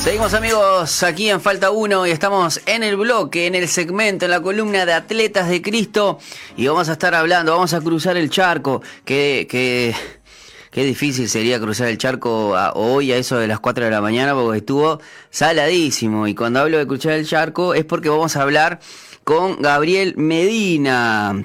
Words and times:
Seguimos 0.00 0.32
amigos 0.32 1.02
aquí 1.02 1.28
en 1.28 1.40
Falta 1.40 1.70
1 1.70 2.06
y 2.06 2.10
estamos 2.10 2.60
en 2.66 2.82
el 2.82 2.96
bloque, 2.96 3.46
en 3.46 3.54
el 3.54 3.68
segmento, 3.68 4.24
en 4.24 4.30
la 4.30 4.40
columna 4.40 4.86
de 4.86 4.92
Atletas 4.94 5.48
de 5.48 5.60
Cristo 5.60 6.18
y 6.56 6.66
vamos 6.66 6.88
a 6.88 6.92
estar 6.92 7.14
hablando, 7.14 7.52
vamos 7.52 7.74
a 7.74 7.80
cruzar 7.80 8.16
el 8.16 8.30
charco, 8.30 8.80
que, 9.04 9.46
que, 9.50 9.94
qué 10.70 10.84
difícil 10.84 11.28
sería 11.28 11.60
cruzar 11.60 11.88
el 11.88 11.98
charco 11.98 12.54
hoy 12.74 13.12
a 13.12 13.16
eso 13.16 13.38
de 13.38 13.48
las 13.48 13.60
4 13.60 13.84
de 13.84 13.90
la 13.90 14.00
mañana 14.00 14.34
porque 14.34 14.58
estuvo 14.58 15.00
saladísimo 15.30 16.26
y 16.26 16.34
cuando 16.34 16.60
hablo 16.60 16.78
de 16.78 16.86
cruzar 16.86 17.12
el 17.12 17.26
charco 17.26 17.74
es 17.74 17.84
porque 17.84 18.08
vamos 18.08 18.36
a 18.36 18.42
hablar 18.42 18.80
con 19.24 19.60
Gabriel 19.60 20.14
Medina, 20.16 21.44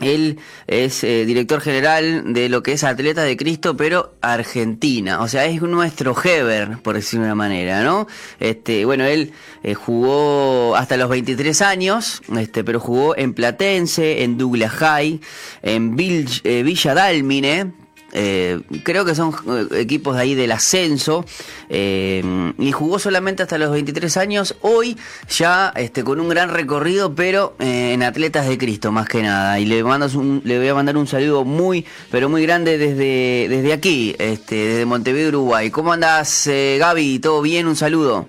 él 0.00 0.38
es 0.66 1.04
eh, 1.04 1.24
director 1.24 1.60
general 1.60 2.34
de 2.34 2.48
lo 2.48 2.62
que 2.62 2.72
es 2.72 2.84
Atleta 2.84 3.22
de 3.22 3.36
Cristo, 3.36 3.76
pero 3.76 4.14
Argentina. 4.20 5.20
O 5.20 5.28
sea, 5.28 5.46
es 5.46 5.62
nuestro 5.62 6.14
Heber, 6.22 6.78
por 6.82 6.96
decirlo 6.96 7.24
de 7.24 7.32
una 7.32 7.34
manera, 7.34 7.82
¿no? 7.82 8.06
Este, 8.38 8.84
bueno, 8.84 9.04
él 9.04 9.32
eh, 9.62 9.74
jugó 9.74 10.76
hasta 10.76 10.96
los 10.96 11.08
23 11.08 11.62
años, 11.62 12.22
este, 12.36 12.62
pero 12.62 12.78
jugó 12.78 13.16
en 13.16 13.32
Platense, 13.32 14.22
en 14.22 14.36
Douglas 14.36 14.72
High, 14.72 15.20
en 15.62 15.96
eh, 15.98 16.62
Villa 16.62 16.94
Dálmine, 16.94 17.72
eh, 18.12 18.60
creo 18.82 19.04
que 19.04 19.14
son 19.14 19.34
eh, 19.48 19.80
equipos 19.80 20.16
de 20.16 20.22
ahí 20.22 20.34
del 20.34 20.52
ascenso, 20.52 21.24
eh, 21.68 22.22
y 22.58 22.72
jugó 22.72 22.98
solamente 22.98 23.42
hasta 23.42 23.58
los 23.58 23.70
23 23.72 24.16
años, 24.16 24.56
hoy 24.60 24.96
ya 25.28 25.72
este, 25.76 26.04
con 26.04 26.20
un 26.20 26.28
gran 26.28 26.50
recorrido, 26.50 27.14
pero 27.14 27.56
en 27.58 28.02
Atletas 28.02 28.48
de 28.48 28.56
Cristo 28.58 28.92
más 28.92 29.08
que 29.08 29.22
nada, 29.22 29.58
y 29.58 29.66
le, 29.66 29.82
mando 29.82 30.06
un, 30.18 30.42
le 30.44 30.58
voy 30.58 30.68
a 30.68 30.74
mandar 30.74 30.96
un 30.96 31.06
saludo 31.06 31.44
muy, 31.44 31.84
pero 32.10 32.28
muy 32.28 32.42
grande 32.42 32.78
desde, 32.78 33.48
desde 33.48 33.72
aquí, 33.72 34.14
este, 34.18 34.54
desde 34.54 34.86
Montevideo, 34.86 35.28
Uruguay. 35.28 35.70
¿Cómo 35.70 35.92
andás, 35.92 36.48
Gaby? 36.48 37.18
¿Todo 37.18 37.42
bien? 37.42 37.66
Un 37.66 37.76
saludo. 37.76 38.28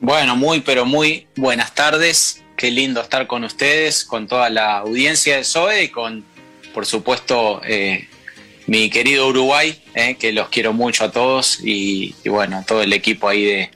Bueno, 0.00 0.34
muy, 0.34 0.60
pero 0.60 0.86
muy 0.86 1.26
buenas 1.36 1.74
tardes. 1.74 2.42
Qué 2.56 2.70
lindo 2.70 3.02
estar 3.02 3.26
con 3.26 3.44
ustedes, 3.44 4.04
con 4.04 4.26
toda 4.26 4.48
la 4.48 4.78
audiencia 4.78 5.36
de 5.36 5.44
SOE 5.44 5.84
y 5.84 5.88
con, 5.88 6.24
por 6.72 6.86
supuesto, 6.86 7.60
eh, 7.64 8.08
mi 8.70 8.88
querido 8.88 9.26
Uruguay, 9.26 9.82
eh, 9.96 10.14
que 10.14 10.30
los 10.30 10.48
quiero 10.48 10.72
mucho 10.72 11.02
a 11.02 11.10
todos 11.10 11.58
y, 11.60 12.14
bueno, 12.26 12.64
todo 12.64 12.84
el 12.84 12.92
equipo 12.92 13.26
ahí 13.26 13.44
de, 13.44 13.70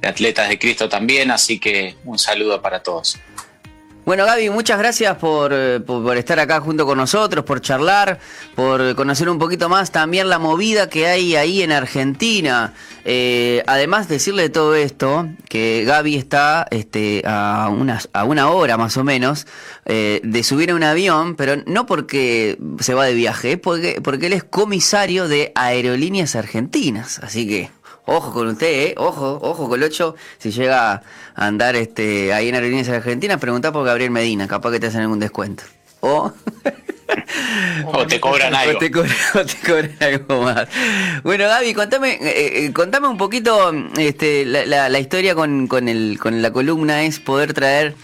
Atletas 0.00 0.48
de 0.48 0.58
Cristo 0.58 0.88
también, 0.88 1.30
así 1.30 1.58
que 1.58 1.96
un 2.04 2.18
saludo 2.18 2.62
para 2.62 2.82
todos. 2.82 3.18
Bueno, 4.08 4.24
Gaby, 4.24 4.48
muchas 4.48 4.78
gracias 4.78 5.18
eh, 5.20 5.80
por, 5.84 6.16
estar 6.16 6.40
acá 6.40 6.62
junto 6.62 6.86
con 6.86 6.96
nosotros, 6.96 7.44
por 7.44 7.60
charlar, 7.60 8.18
por 8.54 8.94
conocer 8.94 9.28
un 9.28 9.38
poquito 9.38 9.68
más 9.68 9.90
también 9.92 10.30
la 10.30 10.38
movida 10.38 10.88
que 10.88 11.06
hay 11.06 11.36
ahí 11.36 11.60
en 11.60 11.72
Argentina. 11.72 12.72
Eh, 13.04 13.62
además, 13.66 14.08
decirle 14.08 14.48
todo 14.48 14.74
esto, 14.74 15.28
que 15.50 15.84
Gaby 15.84 16.16
está 16.16 16.66
este, 16.70 17.22
a, 17.26 17.66
a 18.14 18.24
una 18.24 18.48
hora 18.48 18.78
más 18.78 18.96
o 18.96 19.04
menos 19.04 19.46
eh, 19.84 20.22
de 20.24 20.42
subir 20.42 20.70
a 20.70 20.74
un 20.74 20.84
avión, 20.84 21.36
pero 21.36 21.62
no 21.66 21.84
porque 21.84 22.58
se 22.80 22.94
va 22.94 23.04
de 23.04 23.12
viaje, 23.12 23.58
porque, 23.58 24.00
porque 24.02 24.28
él 24.28 24.32
es 24.32 24.42
comisario 24.42 25.28
de 25.28 25.52
Aerolíneas 25.54 26.34
Argentinas. 26.34 27.18
Así 27.18 27.46
que 27.46 27.70
Ojo 28.10 28.32
con 28.32 28.48
usted, 28.48 28.66
¿eh? 28.66 28.94
Ojo, 28.96 29.38
ojo 29.42 29.68
con 29.68 29.78
el 29.78 29.84
8. 29.84 30.16
Si 30.38 30.50
llega 30.50 30.92
a 30.92 31.02
andar 31.34 31.76
este, 31.76 32.32
ahí 32.32 32.48
en 32.48 32.54
Aerolíneas 32.54 32.88
Argentinas, 32.88 33.38
pregunta 33.38 33.70
por 33.70 33.84
Gabriel 33.84 34.10
Medina. 34.10 34.48
Capaz 34.48 34.70
que 34.70 34.80
te 34.80 34.86
hacen 34.86 35.02
algún 35.02 35.18
descuento. 35.18 35.64
O... 36.00 36.32
o 37.84 38.06
te 38.06 38.18
cobran 38.18 38.54
algo. 38.54 38.78
O 39.34 39.44
te, 39.44 39.56
cobran, 39.60 39.94
algo 40.00 40.42
más. 40.42 40.68
Bueno, 41.22 41.48
Gaby, 41.48 41.74
contame, 41.74 42.12
eh, 42.14 42.64
eh, 42.64 42.72
contame 42.72 43.08
un 43.08 43.18
poquito 43.18 43.74
este, 43.98 44.46
la, 44.46 44.88
la, 44.88 44.98
historia 44.98 45.34
con, 45.34 45.66
con, 45.66 45.86
el, 45.86 46.18
con 46.18 46.40
la 46.40 46.50
columna, 46.50 47.02
es 47.02 47.20
poder 47.20 47.52
traer 47.52 47.94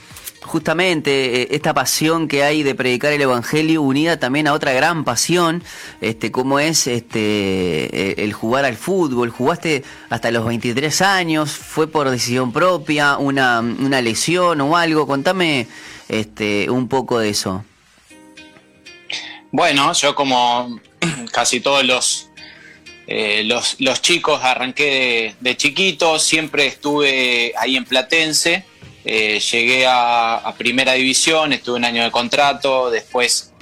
justamente 0.44 1.42
eh, 1.42 1.48
esta 1.52 1.74
pasión 1.74 2.28
que 2.28 2.44
hay 2.44 2.62
de 2.62 2.74
predicar 2.74 3.12
el 3.12 3.22
evangelio 3.22 3.82
unida 3.82 4.18
también 4.18 4.46
a 4.46 4.52
otra 4.52 4.72
gran 4.72 5.04
pasión, 5.04 5.62
este 6.00 6.30
como 6.30 6.58
es 6.58 6.86
este 6.86 7.20
eh, 7.20 8.14
el 8.18 8.32
jugar 8.32 8.64
al 8.64 8.76
fútbol. 8.76 9.30
Jugaste 9.30 9.82
hasta 10.10 10.30
los 10.30 10.44
23 10.46 11.02
años, 11.02 11.50
fue 11.50 11.88
por 11.88 12.10
decisión 12.10 12.52
propia, 12.52 13.16
una, 13.16 13.60
una 13.60 14.00
lesión 14.00 14.60
o 14.60 14.76
algo. 14.76 15.06
Contame 15.06 15.66
este 16.08 16.70
un 16.70 16.88
poco 16.88 17.18
de 17.18 17.30
eso. 17.30 17.64
Bueno, 19.50 19.92
yo 19.94 20.14
como 20.14 20.80
casi 21.32 21.60
todos 21.60 21.84
los 21.84 22.28
eh, 23.06 23.44
los, 23.44 23.76
chicos 24.00 24.40
arranqué 24.42 24.84
de, 24.84 25.34
de 25.40 25.56
chiquito, 25.56 26.18
siempre 26.18 26.66
estuve 26.66 27.52
ahí 27.58 27.76
en 27.76 27.84
Platense 27.84 28.64
eh, 29.04 29.38
llegué 29.38 29.84
a, 29.86 30.54
primera 30.56 30.94
división, 30.94 31.52
estuve 31.52 31.76
un 31.76 31.84
año 31.84 32.04
de 32.04 32.10
contrato, 32.10 32.90
después 32.90 33.52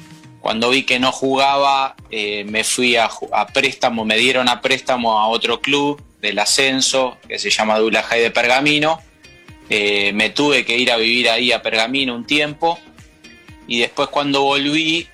cuando 0.40 0.70
vi 0.70 0.84
que 0.84 0.98
no 0.98 1.12
jugaba 1.12 1.94
eh, 2.10 2.44
me 2.44 2.64
fui 2.64 2.96
a, 2.96 3.10
préstamo, 3.52 4.04
me 4.04 4.16
dieron 4.16 4.48
a 4.48 4.60
préstamo 4.60 5.18
a 5.18 5.28
otro 5.28 5.60
club 5.60 6.02
del 6.20 6.38
ascenso 6.38 7.18
que 7.28 7.38
se 7.38 7.50
llama 7.50 7.78
Dulajay 7.78 8.20
de 8.20 8.30
Pergamino. 8.30 9.00
Eh, 9.68 10.12
me 10.12 10.30
tuve 10.30 10.64
que 10.64 10.76
ir 10.76 10.92
a 10.92 10.96
vivir 10.96 11.28
ahí 11.28 11.50
a 11.50 11.62
Pergamino 11.62 12.14
un 12.14 12.26
tiempo 12.26 12.78
y 13.66 13.80
después 13.80 14.08
cuando 14.08 14.42
volví, 14.42 15.08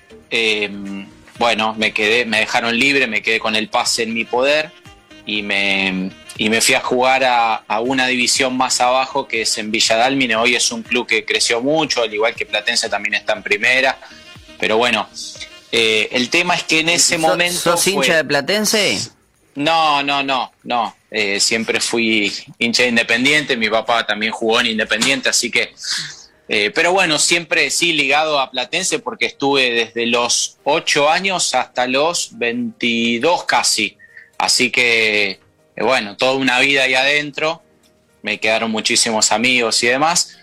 bueno, 1.39 1.73
me 1.77 1.91
quedé, 1.93 2.25
me 2.25 2.39
dejaron 2.39 2.77
libre, 2.77 3.07
me 3.07 3.21
quedé 3.21 3.39
con 3.39 3.55
el 3.55 3.69
pase 3.69 4.03
en 4.03 4.13
mi 4.13 4.25
poder 4.25 4.71
y 5.29 5.43
me, 5.43 6.09
y 6.37 6.49
me 6.49 6.59
fui 6.59 6.73
a 6.73 6.81
jugar 6.81 7.23
a, 7.23 7.79
una 7.81 8.07
división 8.07 8.57
más 8.57 8.81
abajo 8.81 9.27
que 9.27 9.43
es 9.43 9.57
en 9.57 9.71
Villa 9.71 10.09
Hoy 10.39 10.55
es 10.55 10.71
un 10.71 10.81
club 10.81 11.05
que 11.05 11.23
creció 11.23 11.61
mucho, 11.61 12.01
al 12.01 12.13
igual 12.13 12.33
que 12.33 12.45
Platense 12.45 12.89
también 12.89 13.13
está 13.13 13.33
en 13.33 13.43
primera. 13.43 13.99
Pero 14.59 14.77
bueno, 14.77 15.07
eh, 15.71 16.09
el 16.11 16.29
tema 16.29 16.55
es 16.55 16.63
que 16.63 16.79
en 16.79 16.89
ese 16.89 17.17
momento. 17.17 17.59
¿Sos 17.59 17.87
hincha 17.87 18.15
de 18.15 18.25
Platense? 18.25 18.99
No, 19.55 20.01
no, 20.01 20.23
no, 20.23 20.51
no. 20.63 20.95
Eh, 21.11 21.39
siempre 21.39 21.79
fui 21.79 22.33
hincha 22.57 22.83
de 22.83 22.89
Independiente, 22.89 23.55
mi 23.55 23.69
papá 23.69 24.05
también 24.05 24.31
jugó 24.31 24.59
en 24.59 24.67
Independiente, 24.67 25.29
así 25.29 25.51
que. 25.51 25.73
Eh, 26.51 26.71
pero 26.73 26.91
bueno, 26.91 27.19
siempre 27.19 27.69
sí 27.69 27.93
ligado 27.93 28.39
a 28.39 28.49
Platense 28.49 28.97
porque 28.97 29.27
estuve 29.27 29.69
desde 29.69 30.07
los 30.07 30.57
8 30.63 31.07
años 31.07 31.53
hasta 31.53 31.85
los 31.85 32.39
22 32.39 33.43
casi. 33.43 33.98
Así 34.39 34.71
que 34.71 35.39
eh, 35.79 35.83
bueno, 35.83 36.17
toda 36.17 36.33
una 36.33 36.59
vida 36.59 36.83
ahí 36.83 36.93
adentro, 36.93 37.61
me 38.21 38.39
quedaron 38.39 38.69
muchísimos 38.69 39.31
amigos 39.31 39.81
y 39.83 39.87
demás, 39.87 40.37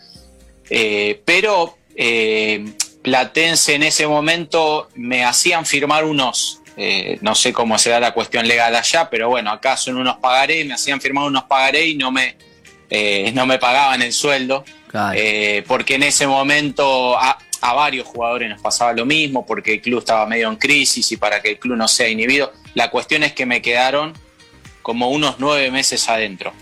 eh, 0.70 1.20
pero 1.26 1.76
eh, 1.94 2.64
Platense 3.02 3.74
en 3.74 3.82
ese 3.82 4.06
momento 4.06 4.88
me 4.94 5.24
hacían 5.24 5.66
firmar 5.66 6.04
unos, 6.04 6.62
no 7.22 7.34
sé 7.34 7.54
cómo 7.54 7.78
será 7.78 8.00
la 8.00 8.12
cuestión 8.12 8.46
legal 8.46 8.74
allá, 8.74 9.08
pero 9.08 9.28
bueno, 9.28 9.50
acá 9.50 9.76
son 9.76 9.96
unos 9.96 10.16
pagaré, 10.18 10.64
me 10.64 10.74
hacían 10.74 11.00
firmar 11.00 11.24
unos 11.24 11.44
pagaré 11.44 11.86
y 11.86 11.94
no 11.94 12.10
me, 12.10 12.36
no 13.32 13.46
me 13.46 13.58
pagaban 13.58 14.02
el 14.02 14.12
sueldo, 14.12 14.64
porque 15.66 15.94
en 15.94 16.02
ese 16.02 16.26
momento... 16.26 17.16
A, 17.18 17.38
a 17.60 17.72
varios 17.72 18.06
jugadores 18.06 18.48
nos 18.48 18.60
pasaba 18.60 18.92
lo 18.92 19.04
mismo 19.04 19.44
porque 19.46 19.74
el 19.74 19.80
club 19.80 20.00
estaba 20.00 20.26
medio 20.26 20.48
en 20.48 20.56
crisis 20.56 21.10
y 21.12 21.16
para 21.16 21.40
que 21.40 21.50
el 21.50 21.58
club 21.58 21.76
no 21.76 21.88
sea 21.88 22.08
inhibido. 22.08 22.52
La 22.74 22.90
cuestión 22.90 23.22
es 23.22 23.32
que 23.32 23.46
me 23.46 23.62
quedaron 23.62 24.14
como 24.82 25.10
unos 25.10 25.36
nueve 25.38 25.70
meses 25.70 26.08
adentro. 26.08 26.52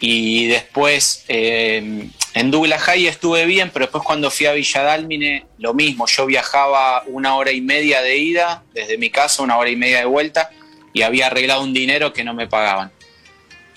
Y 0.00 0.48
después 0.48 1.24
eh, 1.28 2.08
en 2.34 2.50
Douglas 2.50 2.82
High 2.82 3.06
estuve 3.06 3.44
bien, 3.44 3.70
pero 3.72 3.86
después 3.86 4.02
cuando 4.04 4.30
fui 4.30 4.46
a 4.46 4.52
Villa 4.52 4.82
Dálmine, 4.82 5.46
lo 5.58 5.74
mismo. 5.74 6.06
Yo 6.06 6.26
viajaba 6.26 7.02
una 7.06 7.36
hora 7.36 7.52
y 7.52 7.60
media 7.60 8.00
de 8.00 8.16
ida 8.16 8.64
desde 8.72 8.96
mi 8.96 9.10
casa, 9.10 9.42
una 9.42 9.58
hora 9.58 9.70
y 9.70 9.76
media 9.76 9.98
de 9.98 10.06
vuelta, 10.06 10.50
y 10.92 11.02
había 11.02 11.26
arreglado 11.26 11.62
un 11.62 11.74
dinero 11.74 12.12
que 12.12 12.24
no 12.24 12.32
me 12.32 12.46
pagaban. 12.46 12.90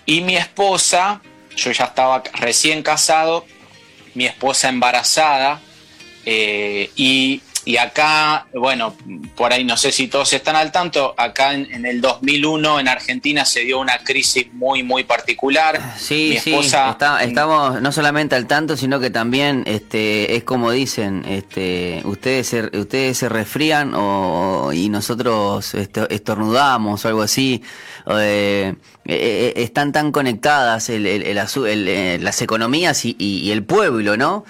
Y 0.05 0.21
mi 0.21 0.37
esposa, 0.37 1.21
yo 1.55 1.71
ya 1.71 1.85
estaba 1.85 2.23
recién 2.33 2.81
casado, 2.81 3.45
mi 4.13 4.25
esposa 4.25 4.69
embarazada, 4.69 5.61
eh, 6.25 6.89
y 6.95 7.41
y 7.67 7.77
acá, 7.77 8.45
bueno, 8.53 8.95
por 9.35 9.51
ahí 9.51 9.63
no 9.63 9.75
sé 9.75 9.91
si 9.91 10.07
todos 10.07 10.31
están 10.33 10.55
al 10.55 10.71
tanto, 10.71 11.15
acá 11.17 11.55
en, 11.55 11.83
el 11.83 11.99
2001 11.99 12.79
en 12.79 12.87
Argentina 12.87 13.43
se 13.43 13.61
dio 13.61 13.79
una 13.79 13.97
crisis 14.03 14.53
muy, 14.53 14.83
muy 14.83 15.03
particular. 15.03 15.95
Sí, 15.97 16.37
sí, 16.39 16.55
estamos 17.21 17.81
no 17.81 17.91
solamente 17.91 18.35
al 18.35 18.45
tanto, 18.45 18.77
sino 18.77 18.99
que 18.99 19.09
también 19.09 19.63
este, 19.65 20.35
es 20.35 20.43
como 20.43 20.69
dicen, 20.69 21.25
este, 21.27 22.03
ustedes, 22.05 22.47
se, 22.47 22.77
ustedes 22.77 23.17
se 23.17 23.29
resfrían 23.29 23.93
o, 23.95 24.71
y 24.71 24.89
nosotros 24.89 25.73
estornudamos 25.73 27.03
o 27.03 27.07
algo 27.07 27.23
así. 27.23 27.63
Eh, 28.11 28.75
eh, 29.05 29.15
eh, 29.15 29.53
están 29.63 29.91
tan 29.91 30.11
conectadas 30.11 30.89
las 30.89 32.41
economías 32.43 33.05
y 33.05 33.51
el 33.51 33.63
pueblo, 33.63 34.17
¿no? 34.17 34.45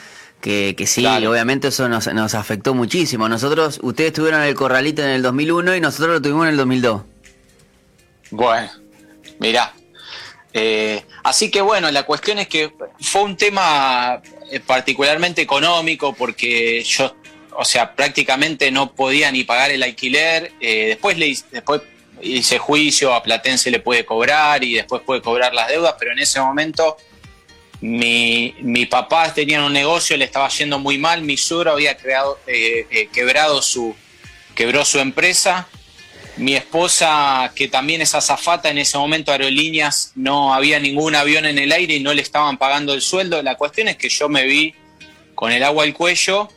Que, 0.45 0.75
que 0.77 0.85
sí, 0.85 1.03
obviamente 1.07 1.69
eso 1.69 1.89
nos, 1.89 2.05
nos 2.13 2.35
afectó 2.35 2.75
muchísimo. 2.75 3.27
Nosotros, 3.27 3.79
ustedes 3.81 4.13
tuvieron 4.13 4.43
el 4.43 4.53
corralito 4.53 5.01
en 5.01 5.09
el 5.09 5.23
2001 5.23 5.77
y 5.77 5.81
nosotros 5.81 6.13
lo 6.13 6.21
tuvimos 6.21 6.43
en 6.43 6.51
el 6.51 6.57
2002. 6.57 7.01
Bueno, 8.29 8.69
mirá, 9.39 9.73
Eh, 10.53 11.03
así 11.23 11.49
que 11.49 11.61
bueno, 11.61 11.89
la 11.89 12.03
cuestión 12.03 12.37
es 12.37 12.47
que 12.47 12.71
fue 13.01 13.23
un 13.23 13.35
tema 13.35 14.21
eh, 14.51 14.59
particularmente 14.59 15.41
económico 15.41 16.13
porque 16.13 16.83
yo, 16.83 17.15
o 17.57 17.65
sea, 17.65 17.95
prácticamente 17.95 18.69
no 18.69 18.91
podía 18.93 19.31
ni 19.31 19.45
pagar 19.45 19.71
el 19.71 19.81
alquiler. 19.81 20.51
Eh, 20.59 20.89
después, 20.89 21.17
le, 21.17 21.35
después 21.51 21.81
hice 22.21 22.59
juicio, 22.59 23.15
a 23.15 23.23
Platense 23.23 23.71
le 23.71 23.79
puede 23.79 24.05
cobrar 24.05 24.63
y 24.63 24.75
después 24.75 25.01
puede 25.01 25.23
cobrar 25.23 25.55
las 25.55 25.69
deudas, 25.69 25.95
pero 25.97 26.11
en 26.11 26.19
ese 26.19 26.39
momento 26.39 26.97
mi, 27.81 28.85
papá 28.89 29.33
tenía 29.33 29.63
un 29.63 29.73
negocio, 29.73 30.17
le 30.17 30.25
estaba 30.25 30.49
yendo 30.49 30.79
muy 30.79 30.97
mal, 30.97 31.21
mi 31.21 31.37
suegro 31.37 31.71
había 31.71 31.97
creado, 31.97 32.39
quebrado 33.13 33.61
su, 33.61 33.95
quebró 34.55 34.85
su 34.85 34.99
empresa 34.99 35.67
mi 36.37 36.55
esposa, 36.55 37.51
que 37.55 37.67
también 37.67 38.01
es 38.01 38.13
azafata, 38.13 38.69
en 38.69 38.77
ese 38.77 38.97
momento 38.97 39.31
aerolíneas 39.31 40.11
no 40.15 40.53
había 40.53 40.79
ningún 40.79 41.15
avión 41.15 41.45
en 41.45 41.57
el 41.57 41.71
aire 41.71 41.95
y 41.95 41.99
no 42.01 42.13
le 42.13 42.21
estaban 42.21 42.57
pagando 42.57 42.93
el 42.93 43.01
sueldo. 43.01 43.41
La 43.41 43.55
cuestión 43.55 43.87
es 43.87 43.95
que 43.95 44.09
yo 44.09 44.27
me 44.27 44.45
vi 44.45 44.75
con 45.33 45.51
el 45.51 45.63
agua 45.63 45.85
al 45.85 45.93
cuello 45.93 46.49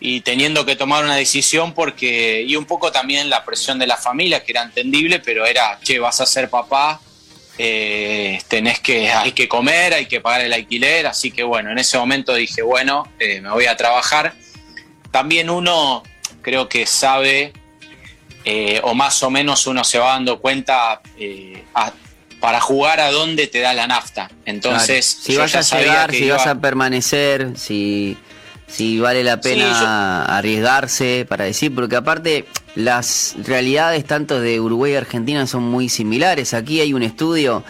y 0.00 0.20
teniendo 0.20 0.66
que 0.66 0.76
tomar 0.76 1.04
una 1.04 1.16
decisión 1.16 1.72
porque, 1.72 2.44
y 2.46 2.56
un 2.56 2.66
poco 2.66 2.92
también 2.92 3.30
la 3.30 3.44
presión 3.44 3.78
de 3.78 3.86
la 3.86 3.96
familia, 3.96 4.44
que 4.44 4.52
era 4.52 4.62
entendible, 4.62 5.20
pero 5.20 5.46
era, 5.46 5.78
che, 5.82 5.98
vas 5.98 6.20
a 6.20 6.26
ser 6.26 6.50
papá, 6.50 7.00
eh, 7.58 8.38
tenés 8.48 8.80
que, 8.80 9.10
hay 9.10 9.32
que 9.32 9.48
comer, 9.48 9.94
hay 9.94 10.06
que 10.06 10.20
pagar 10.20 10.42
el 10.42 10.52
alquiler, 10.52 11.06
así 11.06 11.30
que 11.30 11.42
bueno, 11.42 11.70
en 11.70 11.78
ese 11.78 11.98
momento 11.98 12.34
dije, 12.34 12.62
bueno, 12.62 13.10
eh, 13.18 13.40
me 13.40 13.50
voy 13.50 13.66
a 13.66 13.76
trabajar. 13.76 14.34
También 15.10 15.48
uno 15.48 16.02
creo 16.42 16.68
que 16.68 16.86
sabe 16.86 17.52
eh, 18.44 18.80
o 18.84 18.94
más 18.94 19.22
o 19.22 19.30
menos 19.30 19.66
uno 19.66 19.84
se 19.84 19.98
va 19.98 20.12
dando 20.12 20.40
cuenta 20.40 21.00
para 22.40 22.60
jugar 22.60 23.00
a 23.00 23.10
dónde 23.10 23.46
te 23.46 23.60
da 23.60 23.72
la 23.72 23.86
nafta. 23.86 24.30
Entonces, 24.44 25.06
si 25.06 25.36
vas 25.36 25.54
a 25.54 25.80
llegar, 25.80 26.12
si 26.12 26.28
vas 26.28 26.46
a 26.46 26.60
permanecer, 26.60 27.52
si, 27.56 28.18
si 28.66 28.98
vale 28.98 29.24
la 29.24 29.40
pena 29.40 30.24
arriesgarse 30.24 31.26
para 31.28 31.44
decir, 31.44 31.74
porque 31.74 31.96
aparte 31.96 32.44
las 32.74 33.36
realidades 33.44 34.04
tanto 34.04 34.40
de 34.40 34.60
Uruguay 34.60 34.92
y 34.92 34.96
Argentina 34.96 35.46
son 35.46 35.64
muy 35.64 35.88
similares. 35.88 36.54
Aquí 36.54 36.80
hay 36.80 36.92
un 36.92 37.02
estudio 37.02 37.64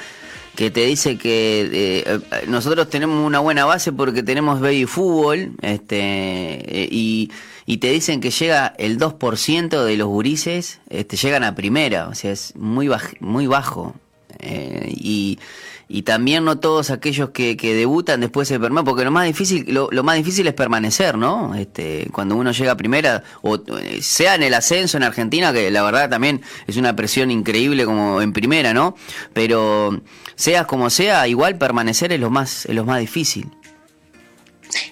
que 0.54 0.70
te 0.70 0.86
dice 0.86 1.18
que 1.18 1.68
eh, 1.72 2.20
nosotros 2.48 2.88
tenemos 2.88 3.24
una 3.26 3.40
buena 3.40 3.66
base 3.66 3.92
porque 3.92 4.22
tenemos 4.22 4.60
baby 4.60 4.86
fútbol 4.86 5.52
este, 5.60 6.88
y 6.90 7.30
y 7.66 7.78
te 7.78 7.90
dicen 7.90 8.20
que 8.20 8.30
llega 8.30 8.72
el 8.78 8.96
2% 8.96 9.84
de 9.84 9.96
los 9.96 10.06
gurises, 10.06 10.78
este, 10.88 11.16
llegan 11.16 11.42
a 11.42 11.56
primera, 11.56 12.06
o 12.08 12.14
sea, 12.14 12.30
es 12.30 12.54
muy, 12.54 12.88
muy 13.18 13.48
bajo. 13.48 13.96
Eh, 14.38 14.92
y, 14.94 15.38
y 15.88 16.02
también 16.02 16.44
no 16.44 16.58
todos 16.58 16.90
aquellos 16.90 17.30
que, 17.30 17.56
que 17.56 17.74
debutan 17.74 18.20
después 18.20 18.48
se 18.48 18.58
permanecen, 18.58 18.84
porque 18.84 19.04
lo 19.04 19.10
más 19.10 19.26
difícil 19.26 19.64
lo, 19.68 19.88
lo, 19.90 20.02
más 20.02 20.16
difícil 20.16 20.46
es 20.46 20.54
permanecer, 20.54 21.16
¿no? 21.16 21.54
Este, 21.54 22.08
cuando 22.12 22.36
uno 22.36 22.50
llega 22.52 22.72
a 22.72 22.76
primera, 22.76 23.22
o 23.42 23.56
eh, 23.78 24.02
sea 24.02 24.34
en 24.34 24.42
el 24.42 24.54
ascenso 24.54 24.96
en 24.96 25.04
Argentina, 25.04 25.52
que 25.52 25.70
la 25.70 25.82
verdad 25.82 26.10
también 26.10 26.42
es 26.66 26.76
una 26.76 26.96
presión 26.96 27.30
increíble 27.30 27.84
como 27.84 28.20
en 28.20 28.32
primera, 28.32 28.74
¿no? 28.74 28.96
Pero 29.32 30.00
seas 30.34 30.66
como 30.66 30.90
sea, 30.90 31.28
igual 31.28 31.56
permanecer 31.56 32.12
es 32.12 32.20
lo 32.20 32.30
más, 32.30 32.66
es 32.66 32.74
lo 32.74 32.84
más 32.84 33.00
difícil. 33.00 33.48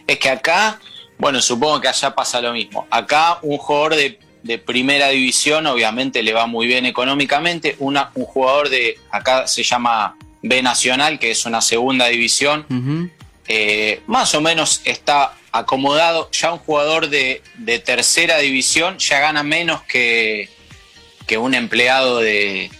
Es 0.06 0.18
que 0.18 0.30
acá 0.30 0.78
bueno, 1.18 1.40
supongo 1.40 1.80
que 1.80 1.88
allá 1.88 2.14
pasa 2.14 2.40
lo 2.40 2.52
mismo. 2.52 2.86
Acá 2.90 3.38
un 3.42 3.58
jugador 3.58 3.94
de, 3.94 4.18
primera 4.58 5.08
división 5.08 5.66
obviamente 5.66 6.22
le 6.22 6.32
va 6.32 6.46
muy 6.46 6.66
bien 6.66 6.86
económicamente. 6.86 7.76
Una, 7.78 8.10
un 8.14 8.24
jugador 8.24 8.68
de, 8.68 8.98
acá 9.10 9.46
se 9.46 9.62
llama 9.62 10.16
B 10.46 10.62
Nacional, 10.62 11.18
que 11.18 11.30
es 11.30 11.46
una 11.46 11.62
segunda 11.62 12.06
división, 12.08 12.66
eh, 13.48 14.02
más 14.06 14.34
o 14.34 14.40
menos 14.40 14.82
está 14.84 15.34
acomodado. 15.52 16.28
Ya 16.32 16.52
un 16.52 16.58
jugador 16.58 17.08
de, 17.08 17.42
de 17.56 17.78
tercera 17.78 18.38
división 18.38 18.98
ya 18.98 19.20
gana 19.20 19.42
menos 19.42 19.82
que, 19.84 20.50
que 21.26 21.38
un 21.38 21.54
empleado 21.54 22.18
de, 22.18 22.70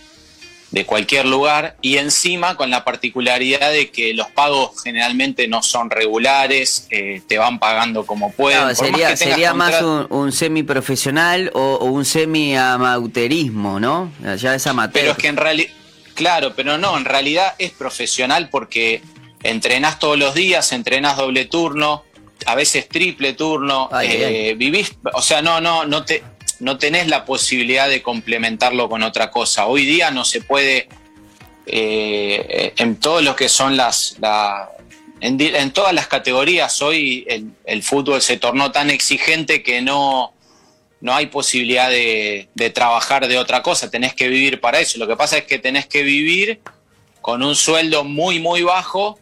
de 0.73 0.85
cualquier 0.85 1.25
lugar 1.25 1.77
y 1.81 1.97
encima 1.97 2.57
con 2.57 2.69
la 2.69 2.85
particularidad 2.85 3.73
de 3.73 3.91
que 3.91 4.13
los 4.13 4.27
pagos 4.29 4.83
generalmente 4.83 5.49
no 5.49 5.63
son 5.63 5.89
regulares, 5.89 6.87
eh, 6.91 7.23
te 7.27 7.39
van 7.39 7.59
pagando 7.59 8.05
como 8.05 8.31
pueden. 8.33 8.77
sería 8.77 9.09
más, 9.11 9.19
sería 9.19 9.55
más 9.55 9.81
un, 9.83 10.07
un 10.11 10.33
semiprofesional 10.33 11.51
o, 11.55 11.77
o 11.81 11.87
un 11.87 12.05
semi-amateurismo, 12.05 13.81
¿no? 13.81 14.13
Ya 14.37 14.55
es 14.55 14.67
amateur. 14.67 14.93
Pero 15.01 15.13
es 15.13 15.19
que 15.19 15.29
en 15.29 15.37
realidad, 15.37 15.71
claro, 16.15 16.55
pero 16.55 16.79
no, 16.79 16.97
en 16.97 17.05
realidad 17.05 17.55
es 17.59 17.73
profesional 17.73 18.49
porque 18.49 19.03
entrenás 19.43 19.99
todos 19.99 20.19
los 20.19 20.35
días, 20.35 20.73
entrenás 20.73 21.17
doble 21.17 21.45
turno, 21.45 22.05
a 22.47 22.55
veces 22.55 22.89
triple 22.89 23.35
turno, 23.35 23.91
eh, 24.03 24.55
vivís, 24.57 24.95
o 25.13 25.23
sea, 25.23 25.43
no, 25.43 25.61
no, 25.61 25.85
no 25.85 26.05
te, 26.05 26.23
no 26.61 26.79
tenés 26.79 27.09
la 27.09 27.25
posibilidad 27.25 27.89
de 27.89 28.03
complementarlo 28.03 28.89
con 28.89 29.03
otra 29.03 29.31
cosa. 29.31 29.67
Hoy 29.67 29.85
día 29.85 30.11
no 30.11 30.25
se 30.25 30.41
puede, 30.41 30.89
eh, 31.67 32.73
en 32.77 32.97
todo 32.97 33.21
lo 33.21 33.37
que 33.37 33.49
son 33.49 33.77
las... 33.77 34.17
en, 35.21 35.71
todas 35.73 35.95
las 35.95 36.07
categorías 36.07 36.83
hoy 36.83 37.27
el, 37.65 37.83
fútbol 37.83 38.21
se 38.21 38.37
tornó 38.37 38.73
tan 38.73 38.91
exigente 38.91 39.63
que 39.63 39.81
no, 39.81 40.34
no 41.05 41.15
hay 41.15 41.27
posibilidad 41.27 41.91
de, 41.91 42.49
trabajar 42.73 43.29
de 43.29 43.37
otra 43.37 43.63
cosa, 43.63 43.91
tenés 43.91 44.15
que 44.15 44.27
vivir 44.27 44.59
para 44.59 44.81
eso. 44.81 44.99
Lo 44.99 45.07
que 45.07 45.17
pasa 45.17 45.37
es 45.37 45.45
que 45.45 45.59
tenés 45.59 45.87
que 45.87 46.03
vivir 46.03 46.61
con 47.21 47.43
un 47.43 47.55
sueldo 47.55 48.05
muy, 48.05 48.41
muy 48.41 48.63
bajo 48.63 49.19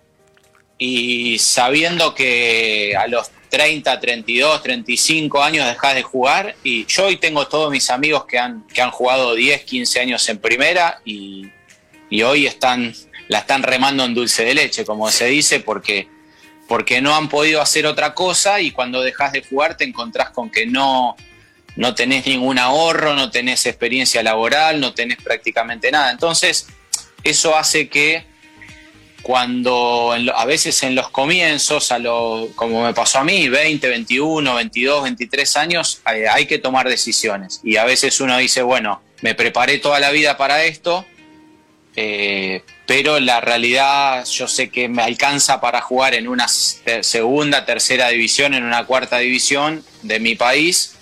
y 0.78 1.40
sabiendo 1.40 2.14
que 2.14 2.94
a 2.96 3.08
los 3.08 3.32
30, 3.48 3.98
32, 3.98 4.62
35 4.62 5.42
años 5.42 5.66
dejas 5.66 5.96
de 5.96 6.04
jugar 6.04 6.54
y 6.62 6.86
yo 6.86 7.06
hoy 7.06 7.16
tengo 7.16 7.48
todos 7.48 7.72
mis 7.72 7.90
amigos 7.90 8.26
que 8.26 8.38
han, 8.38 8.64
que 8.68 8.80
han 8.80 8.92
jugado 8.92 9.34
10, 9.34 9.64
15 9.64 9.98
años 9.98 10.28
en 10.28 10.38
primera 10.38 11.00
y, 11.04 11.50
hoy 12.22 12.46
están, 12.46 12.94
la 13.26 13.38
están 13.38 13.64
remando 13.64 14.04
en 14.04 14.14
dulce 14.14 14.44
de 14.44 14.54
leche, 14.54 14.84
como 14.84 15.10
se 15.10 15.26
dice, 15.26 15.58
porque, 15.58 16.06
porque 16.68 17.00
no 17.00 17.16
han 17.16 17.28
podido 17.28 17.60
hacer 17.60 17.86
otra 17.86 18.14
cosa 18.14 18.60
y 18.60 18.70
cuando 18.70 19.02
dejas 19.02 19.32
de 19.32 19.42
jugar 19.42 19.76
te 19.76 19.82
encontrás 19.82 20.30
con 20.30 20.48
que 20.48 20.64
no, 20.64 21.16
no 21.76 21.94
tenés 21.94 22.26
ningún 22.26 22.58
ahorro, 22.58 23.14
no 23.14 23.30
tenés 23.30 23.66
experiencia 23.66 24.22
laboral, 24.22 24.80
no 24.80 24.94
tenés 24.94 25.18
prácticamente 25.22 25.90
nada. 25.90 26.10
Entonces, 26.10 26.66
eso 27.24 27.56
hace 27.56 27.88
que 27.88 28.24
cuando 29.22 30.14
a 30.34 30.44
veces 30.44 30.82
en 30.82 30.94
los 30.94 31.08
comienzos, 31.08 31.92
a 31.92 31.98
lo, 31.98 32.48
como 32.56 32.84
me 32.84 32.92
pasó 32.92 33.20
a 33.20 33.24
mí, 33.24 33.48
20, 33.48 33.88
21, 33.88 34.54
22, 34.54 35.02
23 35.04 35.56
años, 35.56 36.02
hay, 36.04 36.46
que 36.46 36.58
tomar 36.58 36.88
decisiones. 36.88 37.60
Y 37.62 37.76
a 37.76 37.84
veces 37.84 38.20
uno 38.20 38.36
dice, 38.36 38.62
bueno, 38.62 39.00
me 39.20 39.34
preparé 39.34 39.78
toda 39.78 40.00
la 40.00 40.10
vida 40.10 40.36
para 40.36 40.64
esto, 40.64 41.06
eh, 41.94 42.64
pero 42.86 43.20
la 43.20 43.40
realidad 43.40 44.24
yo 44.26 44.48
sé 44.48 44.70
que 44.70 44.88
me 44.88 45.02
alcanza 45.02 45.60
para 45.60 45.80
jugar 45.80 46.14
en 46.14 46.26
una 46.26 46.48
segunda, 46.48 47.64
tercera 47.64 48.08
división, 48.08 48.54
en 48.54 48.64
una 48.64 48.84
cuarta 48.84 49.18
división 49.18 49.84
de 50.02 50.18
mi 50.18 50.34
país. 50.34 50.96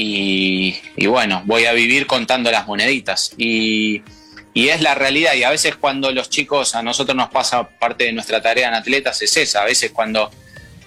Y, 0.00 0.76
y 0.96 1.06
bueno, 1.06 1.42
voy 1.44 1.66
a 1.66 1.72
vivir 1.72 2.06
contando 2.06 2.50
las 2.50 2.66
moneditas. 2.66 3.32
Y 3.36 4.02
y 4.52 4.68
es 4.68 4.80
la 4.80 4.94
realidad. 4.94 5.34
Y 5.34 5.44
a 5.44 5.50
veces 5.50 5.76
cuando 5.76 6.10
los 6.10 6.28
chicos, 6.28 6.74
a 6.74 6.82
nosotros 6.82 7.16
nos 7.16 7.30
pasa 7.30 7.68
parte 7.68 8.04
de 8.04 8.12
nuestra 8.12 8.42
tarea 8.42 8.68
en 8.68 8.74
atletas, 8.74 9.22
es 9.22 9.36
esa. 9.36 9.62
A 9.62 9.64
veces 9.64 9.92
cuando 9.92 10.30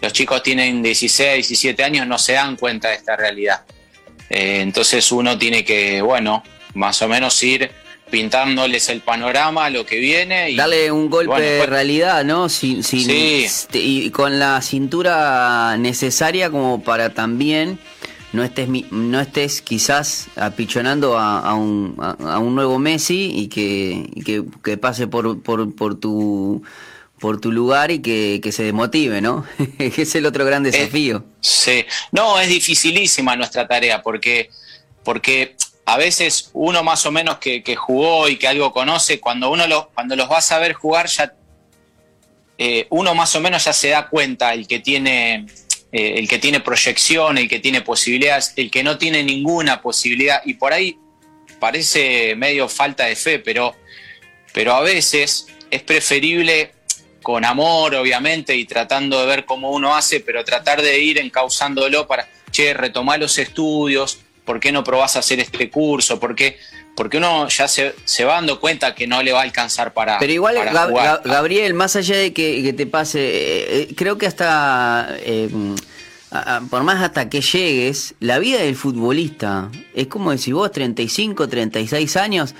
los 0.02 0.12
chicos 0.14 0.44
tienen 0.44 0.84
16, 0.84 1.48
17 1.48 1.84
años 1.84 2.08
no 2.08 2.18
se 2.18 2.34
dan 2.34 2.56
cuenta 2.58 2.90
de 2.90 2.96
esta 2.96 3.16
realidad. 3.16 3.62
Eh, 4.30 4.60
entonces 4.62 5.12
uno 5.12 5.38
tiene 5.38 5.64
que, 5.64 6.02
bueno, 6.02 6.44
más 6.74 7.02
o 7.02 7.08
menos 7.08 7.42
ir 7.44 7.72
pintándoles 8.10 8.90
el 8.90 9.00
panorama, 9.02 9.70
lo 9.70 9.86
que 9.86 9.98
viene. 9.98 10.52
Y, 10.52 10.56
Darle 10.56 10.92
un 10.92 11.10
golpe 11.10 11.42
de 11.42 11.58
pues 11.60 11.70
realidad, 11.70 12.24
¿no? 12.26 12.50
Sin, 12.50 12.84
sin, 12.84 13.10
este, 13.10 13.80
Y 13.80 14.12
con 14.12 14.40
la 14.40 14.62
cintura 14.62 15.78
necesaria 15.78 16.50
como 16.50 16.84
para 16.84 17.12
también 17.12 17.80
no 18.34 18.44
estés, 18.44 18.68
no 18.92 19.22
estés 19.22 19.62
quizás 19.62 20.28
apichonando 20.36 21.18
a, 21.18 21.54
un, 21.54 21.96
a, 22.00 22.40
un 22.40 22.56
nuevo 22.56 22.80
Messi 22.80 23.32
y 23.34 23.48
que, 23.48 24.10
que, 24.64 24.78
pase 24.78 25.08
por, 25.08 25.42
por, 25.42 25.74
por, 25.76 26.00
tu 26.00 26.64
por 27.20 27.40
tu 27.40 27.52
lugar 27.52 27.92
y 27.92 28.00
que, 28.00 28.42
se 28.52 28.64
desmotive, 28.64 29.22
¿no? 29.22 29.46
que 29.78 29.94
es 30.02 30.16
el 30.16 30.26
otro 30.26 30.46
gran 30.46 30.64
desafío. 30.64 31.24
sí, 31.40 31.86
no, 32.12 32.40
es 32.40 32.50
dificilísima 32.50 33.36
nuestra 33.36 33.68
tarea 33.68 34.02
porque, 34.02 34.50
porque 35.04 35.56
a 35.86 35.98
veces 35.98 36.50
uno 36.54 36.84
más 36.84 37.06
o 37.06 37.12
menos 37.12 37.38
que, 37.38 37.76
jugó 37.76 38.28
y 38.28 38.38
que 38.38 38.48
algo 38.48 38.74
conoce, 38.74 39.20
cuando 39.20 39.52
uno 39.52 39.68
lo, 39.68 39.90
cuando 39.94 40.16
los 40.16 40.28
vas 40.28 40.52
a 40.52 40.58
ver 40.58 40.74
jugar 40.74 41.08
ya 41.08 41.34
eh, 42.58 42.88
uno 42.90 43.16
más 43.16 43.36
o 43.36 43.42
menos 43.42 43.64
ya 43.66 43.74
se 43.74 43.90
da 43.90 44.10
cuenta 44.10 44.54
el 44.54 44.68
que 44.68 44.80
tiene 44.80 45.46
eh, 45.94 46.16
el 46.18 46.28
que 46.28 46.40
tiene 46.40 46.60
proyección, 46.60 47.38
el 47.38 47.48
que 47.48 47.60
tiene 47.60 47.82
posibilidades, 47.82 48.54
el 48.56 48.72
que 48.72 48.84
no 48.84 48.98
tiene 48.98 49.24
ninguna 49.24 49.80
posibilidad. 49.80 50.42
Y 50.44 50.56
por 50.56 50.74
ahí 50.74 50.98
parece 51.60 52.36
medio 52.36 52.68
falta 52.68 53.06
de 53.06 53.16
fe, 53.16 53.38
pero, 53.38 53.76
pero 54.52 54.74
a 54.74 54.82
veces 54.82 55.48
es 55.70 55.84
preferible 55.84 56.72
con 57.22 57.46
amor, 57.46 57.94
obviamente, 57.96 58.56
y 58.56 58.66
tratando 58.66 59.22
de 59.22 59.28
ver 59.28 59.46
cómo 59.46 59.72
uno 59.72 59.96
hace, 59.96 60.20
pero 60.20 60.44
tratar 60.44 60.82
de 60.82 61.00
ir 61.00 61.20
encauzándolo 61.20 62.08
para, 62.08 62.28
che, 62.52 62.74
retomar 62.74 63.20
los 63.20 63.38
estudios, 63.38 64.18
¿por 64.46 64.60
qué 64.60 64.72
no 64.72 64.84
probás 64.84 65.16
a 65.16 65.20
hacer 65.20 65.40
este 65.40 65.70
curso? 65.70 66.20
¿Por 66.20 66.36
qué? 66.36 66.58
Porque 66.96 67.18
uno 67.18 67.48
ya 67.48 67.68
se, 67.68 67.94
va 68.24 68.34
dando 68.36 68.60
cuenta 68.60 68.94
que 68.94 69.08
no 69.08 69.24
le 69.24 69.32
va 69.32 69.40
a 69.40 69.44
alcanzar 69.44 69.94
para. 69.94 70.20
Pero 70.20 70.32
igual, 70.32 70.56
Gabriel, 71.24 71.74
más 71.74 71.96
allá 71.96 72.18
de 72.18 72.34
que, 72.34 72.74
te 72.74 72.86
pase, 72.86 73.20
eh, 73.20 73.82
eh, 73.82 73.94
creo 73.96 74.18
que 74.18 74.28
hasta. 74.28 75.08
Eh, 75.20 75.50
por 76.70 76.84
más 76.84 77.02
hasta 77.02 77.30
que 77.30 77.42
llegues, 77.42 78.16
la 78.20 78.40
vida 78.40 78.60
del 78.60 78.76
futbolista 78.76 79.70
es 79.94 80.08
como 80.08 80.36
si 80.38 80.52
vos, 80.52 80.72
35, 80.72 81.48
36 81.48 82.18
años, 82.18 82.56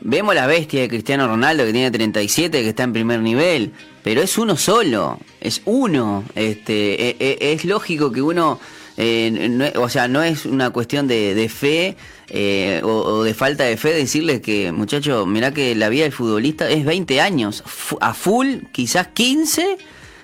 vemos 0.00 0.34
la 0.34 0.46
bestia 0.46 0.80
de 0.80 0.88
Cristiano 0.88 1.26
Ronaldo 1.26 1.66
que 1.66 1.72
tiene 1.72 1.90
37, 1.90 2.62
que 2.62 2.68
está 2.68 2.84
en 2.84 2.94
primer 2.94 3.20
nivel, 3.20 3.72
pero 4.02 4.22
es 4.22 4.38
uno 4.38 4.56
solo, 4.56 5.18
es 5.40 5.60
uno. 5.66 6.24
Este, 6.34 7.10
e, 7.10 7.16
e, 7.18 7.52
es 7.52 7.66
lógico 7.66 8.10
que 8.10 8.22
uno, 8.22 8.58
eh, 9.00 9.72
o 9.76 9.88
sea, 9.88 10.08
no 10.08 10.24
es 10.24 10.44
una 10.44 10.70
cuestión 10.70 11.06
de, 11.06 11.48
fe 11.48 11.96
eh, 12.30 12.80
o, 12.82 13.22
de 13.22 13.32
falta 13.32 13.62
de 13.62 13.76
fe 13.76 13.94
decirles 13.94 14.40
que, 14.40 14.72
muchacho, 14.72 15.24
mirá 15.24 15.54
que 15.54 15.76
la 15.76 15.88
vida 15.88 16.02
del 16.02 16.12
futbolista 16.12 16.68
es 16.68 16.84
20 16.84 17.20
años, 17.20 17.62
a 18.00 18.12
full, 18.12 18.64
quizás 18.72 19.06
15 19.06 19.78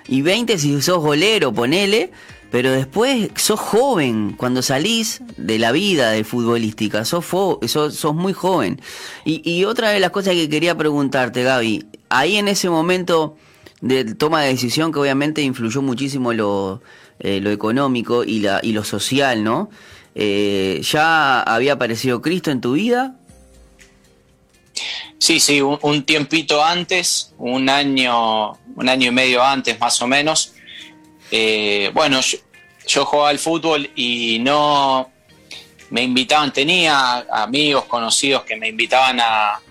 y 0.09 0.21
20 0.21 0.57
si 0.57 0.81
sos 0.81 0.99
golero, 0.99 1.53
ponele 1.53 2.11
pero 2.51 2.71
después 2.71 3.29
sos 3.35 3.59
joven, 3.59 4.33
cuando 4.37 4.61
salís 4.61 5.21
de 5.35 5.57
la 5.57 5.71
vida 5.71 6.11
de 6.11 6.23
futbolística, 6.23 7.03
sos, 7.03 7.25
sos, 7.65 8.15
muy 8.15 8.33
joven. 8.33 8.79
Y, 9.25 9.65
otra 9.65 9.89
de 9.89 9.99
las 9.99 10.11
cosas 10.11 10.35
que 10.35 10.47
quería 10.47 10.77
preguntarte, 10.77 11.43
Gaby, 11.43 11.85
ahí 12.07 12.37
en 12.37 12.47
ese 12.47 12.69
momento 12.69 13.35
de 13.81 14.15
toma 14.15 14.41
de 14.41 14.49
decisión 14.49 14.93
que 14.93 14.99
obviamente 14.99 15.41
influyó 15.41 15.81
muchísimo 15.81 16.31
lo, 16.31 16.81
eh, 17.19 17.39
lo 17.39 17.51
económico 17.51 18.23
y, 18.23 18.39
la, 18.39 18.59
y 18.61 18.73
lo 18.73 18.83
social, 18.83 19.43
¿no? 19.43 19.69
Eh, 20.15 20.81
¿Ya 20.83 21.41
había 21.41 21.73
aparecido 21.73 22.21
Cristo 22.21 22.51
en 22.51 22.61
tu 22.61 22.73
vida? 22.73 23.15
Sí, 25.17 25.39
sí, 25.39 25.61
un, 25.61 26.03
tiempito 26.03 26.63
antes, 26.63 27.33
un 27.37 27.69
año, 27.69 28.51
un 28.75 28.89
año 28.89 29.07
y 29.07 29.11
medio 29.11 29.43
antes 29.43 29.79
más 29.79 30.01
o 30.01 30.07
menos. 30.07 30.53
Eh, 31.31 31.89
bueno, 31.93 32.19
yo 32.85 33.05
jugaba 33.05 33.29
al 33.29 33.39
fútbol 33.39 33.89
y 33.95 34.39
no 34.39 35.09
me 35.89 36.03
invitaban, 36.03 36.53
tenía 36.53 37.25
amigos 37.31 37.85
conocidos 37.85 38.43
que 38.43 38.55
me 38.55 38.69
invitaban 38.69 39.19
a, 39.19 39.61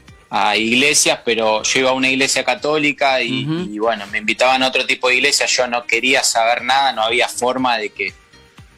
iglesias, 0.57 1.21
pero 1.25 1.63
yo 1.63 1.81
iba 1.81 1.91
a 1.91 1.93
una 1.93 2.09
iglesia 2.09 2.45
católica 2.45 3.23
y, 3.23 3.79
bueno, 3.79 4.07
me 4.09 4.19
invitaban 4.19 4.63
a 4.63 4.69
otro 4.69 4.85
tipo 4.85 5.09
de 5.09 5.17
iglesia, 5.17 5.47
yo 5.47 5.67
no 5.69 5.87
quería 5.87 6.23
saber 6.25 6.63
nada, 6.63 6.93
no 6.93 7.03
había 7.03 7.29
forma 7.29 7.79
de 7.79 7.91
que, 7.91 8.13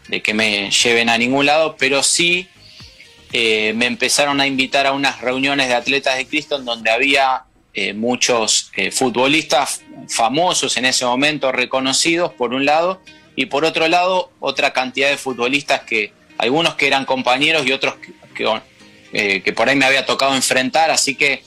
de 0.09 0.21
que 0.21 0.35
me 0.35 0.71
lleven 0.71 1.09
a 1.09 1.17
ningún 1.17 1.47
lado, 1.47 1.77
pero 1.79 2.03
sí 2.03 2.49
eh, 3.33 3.73
me 3.75 3.87
empezaron 3.87 4.41
a 4.41 4.47
invitar 4.47 4.87
a 4.87 4.93
unas 4.93 5.21
reuniones 5.21 5.69
de 5.69 5.75
atletas 5.75 6.17
de 6.17 6.27
Cristo 6.27 6.57
en 6.57 6.65
donde 6.67 6.91
había 6.91 7.45
eh, 7.73 7.95
muchos 7.95 8.71
eh, 8.77 8.91
futbolistas 8.91 9.83
famosos 10.09 10.77
en 10.77 10.85
ese 10.85 11.07
momento, 11.07 11.53
reconocidos 11.53 12.33
por 12.33 12.53
un 12.53 12.67
lado, 12.67 13.01
y 13.35 13.47
por 13.47 13.65
otro 13.65 13.89
lado 13.89 14.31
otra 14.41 14.73
cantidad 14.73 15.11
de 15.11 15.17
futbolistas 15.17 15.83
que 15.83 16.13
algunos 16.39 16.75
que 16.75 16.87
eran 16.87 17.05
compañeros 17.05 17.67
y 17.67 17.73
otros 17.73 17.95
que, 17.97 18.13
que, 18.35 18.61
eh, 19.13 19.53
por 19.53 19.69
ahí 19.69 19.77
me 19.77 19.85
había 19.85 20.07
tocado 20.07 20.35
enfrentar, 20.35 20.91
así 20.91 21.15
que 21.15 21.43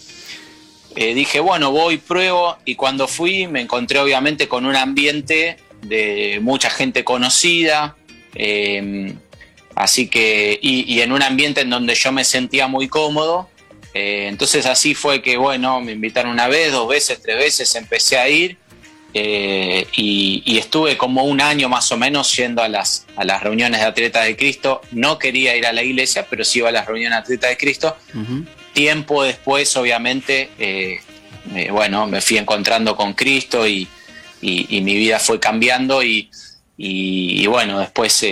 eh, 0.96 1.14
dije, 1.14 1.40
bueno, 1.40 1.72
voy, 1.72 1.98
pruebo 1.98 2.58
y 2.66 2.76
cuando 2.76 3.08
fui 3.08 3.48
me 3.48 3.62
encontré 3.62 4.00
obviamente 4.00 4.48
con 4.48 4.66
un 4.66 4.76
ambiente 4.76 5.58
de 5.82 6.40
mucha 6.42 6.70
gente 6.70 7.04
conocida, 7.04 7.96
em, 8.36 9.16
así 9.76 10.08
que, 10.08 10.60
y, 10.62 11.00
en 11.00 11.12
un 11.12 11.22
ambiente 11.22 11.62
en 11.62 11.70
donde 11.70 11.96
yo 11.96 12.12
me 12.12 12.24
sentía 12.24 12.68
muy 12.68 12.88
cómodo, 12.88 13.50
eh, 13.94 14.28
entonces 14.28 14.66
así 14.66 14.94
fue 14.94 15.22
que, 15.22 15.38
bueno, 15.38 15.80
me 15.80 15.94
invitaron 15.94 16.32
una 16.32 16.48
vez, 16.48 16.72
dos 16.72 16.88
veces, 16.88 17.22
tres 17.22 17.38
veces, 17.38 17.76
empecé 17.76 18.18
a 18.18 18.28
ir 18.28 18.58
eh, 19.14 19.88
y, 19.94 20.58
estuve 20.58 20.98
como 20.98 21.24
un 21.24 21.42
año 21.42 21.68
más 21.68 21.92
o 21.92 21.98
menos 21.98 22.36
yendo 22.36 22.62
a 22.62 22.68
las, 22.68 23.08
a 23.16 23.24
las 23.24 23.42
reuniones 23.42 23.80
de 23.80 23.88
Atletas 23.88 24.26
de 24.26 24.36
Cristo. 24.36 24.82
No 24.92 25.18
quería 25.18 25.56
ir 25.56 25.66
a 25.66 25.74
la 25.74 25.82
iglesia, 25.82 26.28
pero 26.30 26.44
sí 26.44 26.60
iba 26.60 26.70
a 26.70 26.72
las 26.72 26.86
reuniones 26.86 27.18
de 27.18 27.22
Atletas 27.22 27.50
de 27.50 27.58
Cristo. 27.58 27.98
Tiempo 28.74 29.24
después, 29.24 29.76
obviamente, 29.78 30.52
eh, 30.60 31.00
eh, 31.56 31.72
bueno, 31.72 32.06
me 32.08 32.22
fui 32.22 32.38
encontrando 32.38 32.96
con 32.96 33.14
Cristo 33.14 33.68
y, 33.68 33.88
mi 34.42 34.96
vida 34.96 35.20
fue 35.20 35.40
cambiando 35.40 36.02
y, 36.04 37.48
bueno, 37.48 37.80
después, 37.80 38.26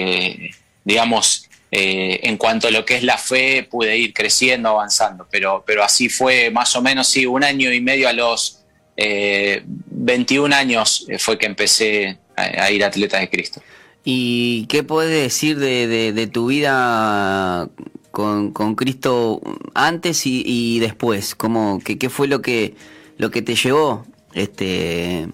digamos, 0.84 1.50
en 1.72 2.38
cuanto 2.38 2.68
a 2.68 2.72
lo 2.72 2.86
que 2.86 2.96
es 2.98 3.04
la 3.04 3.18
fe, 3.18 3.68
pude 3.70 3.98
ir 3.98 4.14
creciendo, 4.14 4.70
avanzando, 4.70 5.28
pero, 5.30 5.64
pero 5.66 5.84
así 5.84 6.08
fue 6.08 6.50
más 6.50 6.76
o 6.76 6.82
menos, 6.82 7.08
sí, 7.08 7.26
un 7.26 7.44
año 7.44 7.74
y 7.74 7.82
medio 7.82 8.08
a 8.08 8.14
los 8.14 8.57
21 8.98 10.56
años 10.56 11.06
eh, 11.08 11.20
fue 11.20 11.38
que 11.38 11.46
empecé 11.46 12.18
a, 12.36 12.72
ir 12.72 12.84
a 12.84 12.88
Atletas 12.88 13.22
de 13.22 13.30
Cristo. 13.30 13.62
¿Y 14.04 14.66
qué 14.68 14.84
puedes 14.84 15.12
decir 15.12 15.60
de, 15.60 16.30
tu 16.32 16.48
vida 16.48 17.70
con, 18.12 18.52
Cristo 18.76 19.42
antes 19.74 20.22
y, 20.26 20.80
después? 20.80 21.36
¿Cómo, 21.36 21.82
qué, 21.84 22.10
fue 22.10 22.28
lo 22.28 22.42
que, 22.42 22.74
lo 23.18 23.32
que 23.32 23.42
te 23.42 23.56
llevó 23.56 24.06
este, 24.34 25.28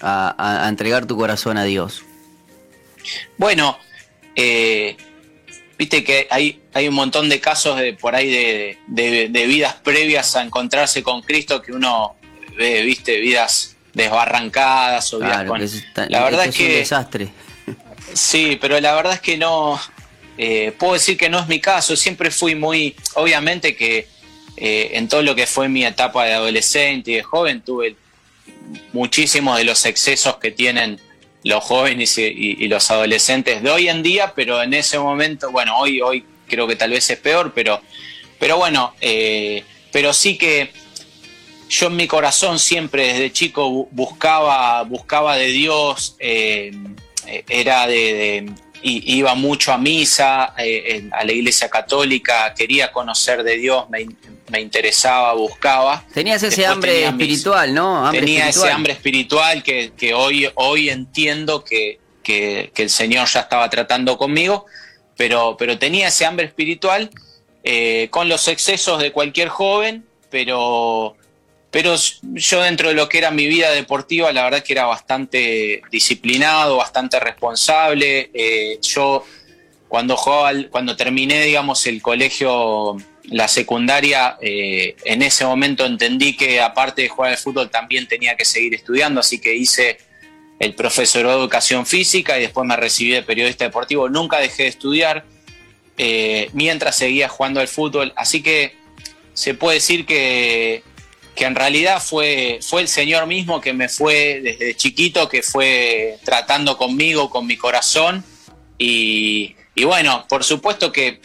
a, 0.00 0.66
entregar 0.68 1.06
tu 1.06 1.16
corazón 1.16 1.56
a 1.56 1.64
Dios? 1.64 2.02
Bueno, 3.38 3.78
eh, 4.34 4.96
viste 5.78 6.02
que 6.02 6.26
hay, 6.30 6.60
hay 6.74 6.88
un 6.88 6.94
montón 6.94 7.28
de 7.28 7.40
casos 7.40 7.78
de 7.78 7.92
por 7.92 8.16
ahí 8.16 8.28
de, 8.88 9.28
de, 9.28 9.46
vidas 9.46 9.74
previas 9.74 10.34
a 10.34 10.42
encontrarse 10.42 11.02
con 11.04 11.22
Cristo 11.22 11.62
que 11.62 11.72
uno 11.72 12.16
ve, 12.56 12.82
viste, 12.82 13.18
vidas 13.20 13.76
desbarrancadas 13.92 15.12
o 15.14 15.20
la 15.20 15.42
verdad 15.42 16.46
es, 16.46 16.54
que 16.54 16.66
un 16.66 16.72
desastre. 16.72 17.28
Sí, 18.12 18.58
pero 18.60 18.78
la 18.80 18.94
verdad 18.94 19.14
es 19.14 19.20
que 19.20 19.38
no 19.38 19.80
eh, 20.38 20.72
puedo 20.78 20.94
decir 20.94 21.16
que 21.16 21.28
no 21.28 21.38
es 21.40 21.48
mi 21.48 21.60
caso. 21.60 21.96
Siempre 21.96 22.30
fui 22.30 22.54
muy, 22.54 22.94
obviamente 23.14 23.74
que 23.74 24.08
eh, 24.56 24.90
en 24.92 25.08
todo 25.08 25.22
lo 25.22 25.34
que 25.34 25.46
fue 25.46 25.68
mi 25.68 25.84
etapa 25.84 26.24
de 26.24 26.34
adolescente 26.34 27.10
y 27.10 27.14
de 27.16 27.22
joven 27.22 27.62
tuve 27.62 27.96
muchísimos 28.92 29.58
de 29.58 29.64
los 29.64 29.84
excesos 29.86 30.36
que 30.36 30.50
tienen 30.50 31.00
los 31.44 31.62
jóvenes 31.62 32.18
y, 32.18 32.66
los 32.66 32.90
adolescentes 32.90 33.62
de 33.62 33.70
hoy 33.70 33.88
en 33.88 34.02
día, 34.02 34.32
pero 34.34 34.62
en 34.62 34.74
ese 34.74 34.98
momento, 34.98 35.52
bueno, 35.52 35.78
hoy, 35.78 36.00
hoy 36.00 36.24
creo 36.48 36.66
que 36.66 36.74
tal 36.74 36.90
vez 36.90 37.08
es 37.08 37.18
peor, 37.18 37.52
pero, 37.54 37.80
pero 38.38 38.56
bueno, 38.56 38.94
eh, 39.00 39.62
pero 39.92 40.12
sí 40.12 40.36
que 40.36 40.72
yo 41.68 41.88
en 41.88 41.96
mi 41.96 42.06
corazón 42.06 42.58
siempre 42.58 43.08
desde 43.08 43.32
chico 43.32 43.88
buscaba, 43.90 44.82
buscaba 44.84 45.36
de 45.36 45.48
Dios, 45.48 46.16
eh, 46.18 46.72
era 47.48 47.86
de, 47.86 48.52
iba 48.82 49.34
mucho 49.34 49.72
a 49.72 49.78
misa, 49.78 50.54
eh, 50.58 51.08
a 51.12 51.24
la 51.24 51.32
iglesia 51.32 51.68
católica, 51.68 52.54
quería 52.54 52.92
conocer 52.92 53.42
de 53.42 53.56
Dios, 53.56 53.86
me, 53.90 54.60
interesaba, 54.60 55.32
buscaba. 55.34 56.04
Tenías 56.14 56.42
ese 56.42 56.66
hambre 56.66 57.04
espiritual, 57.04 57.74
¿no? 57.74 58.10
tenía 58.12 58.48
ese 58.48 58.70
hambre 58.70 58.92
espiritual 58.92 59.62
que, 59.62 60.14
hoy, 60.14 60.48
hoy 60.54 60.90
entiendo 60.90 61.64
que, 61.64 61.98
el 62.28 62.90
Señor 62.90 63.28
ya 63.28 63.40
estaba 63.40 63.68
tratando 63.70 64.16
conmigo, 64.16 64.66
pero, 65.16 65.56
pero 65.58 65.78
tenía 65.78 66.08
ese 66.08 66.26
hambre 66.26 66.46
espiritual 66.46 67.10
eh, 67.64 68.08
con 68.10 68.28
los 68.28 68.46
excesos 68.48 69.00
de 69.00 69.12
cualquier 69.12 69.48
joven, 69.48 70.04
pero 70.30 71.16
pero 71.70 71.94
yo 72.22 72.62
dentro 72.62 72.88
de 72.88 72.94
lo 72.94 73.08
que 73.08 73.18
era 73.18 73.30
mi 73.30 73.46
vida 73.46 73.70
deportiva, 73.70 74.32
la 74.32 74.44
verdad 74.44 74.62
que 74.62 74.72
era 74.72 74.86
bastante 74.86 75.82
disciplinado, 75.90 76.76
bastante 76.76 77.20
responsable. 77.20 78.30
Eh, 78.32 78.78
yo 78.80 79.24
cuando 79.88 80.16
jugaba, 80.16 80.52
cuando 80.70 80.96
terminé, 80.96 81.44
digamos, 81.44 81.86
el 81.86 82.00
colegio, 82.00 82.96
la 83.24 83.48
secundaria, 83.48 84.36
eh, 84.40 84.96
en 85.04 85.22
ese 85.22 85.44
momento 85.44 85.84
entendí 85.84 86.36
que 86.36 86.60
aparte 86.60 87.02
de 87.02 87.08
jugar 87.08 87.32
al 87.32 87.38
fútbol 87.38 87.70
también 87.70 88.06
tenía 88.06 88.36
que 88.36 88.44
seguir 88.44 88.74
estudiando, 88.74 89.20
así 89.20 89.40
que 89.40 89.54
hice 89.54 89.98
el 90.58 90.74
profesorado 90.74 91.36
de 91.36 91.42
educación 91.42 91.84
física 91.84 92.38
y 92.38 92.42
después 92.42 92.66
me 92.66 92.76
recibí 92.76 93.10
de 93.10 93.22
periodista 93.22 93.64
deportivo. 93.64 94.08
Nunca 94.08 94.38
dejé 94.38 94.64
de 94.64 94.68
estudiar 94.70 95.24
eh, 95.98 96.48
mientras 96.52 96.96
seguía 96.96 97.28
jugando 97.28 97.60
al 97.60 97.68
fútbol, 97.68 98.12
así 98.16 98.42
que 98.42 98.76
se 99.34 99.54
puede 99.54 99.74
decir 99.74 100.06
que 100.06 100.82
que 101.36 101.44
en 101.44 101.54
realidad 101.54 102.02
fue, 102.02 102.58
fue 102.62 102.80
el 102.80 102.88
Señor 102.88 103.26
mismo 103.26 103.60
que 103.60 103.74
me 103.74 103.90
fue 103.90 104.40
desde 104.42 104.74
chiquito, 104.74 105.28
que 105.28 105.42
fue 105.42 106.18
tratando 106.24 106.78
conmigo, 106.78 107.28
con 107.28 107.46
mi 107.46 107.58
corazón. 107.58 108.24
Y, 108.78 109.54
bueno, 109.84 110.24
por 110.28 110.44
supuesto 110.44 110.90
que 110.90 111.20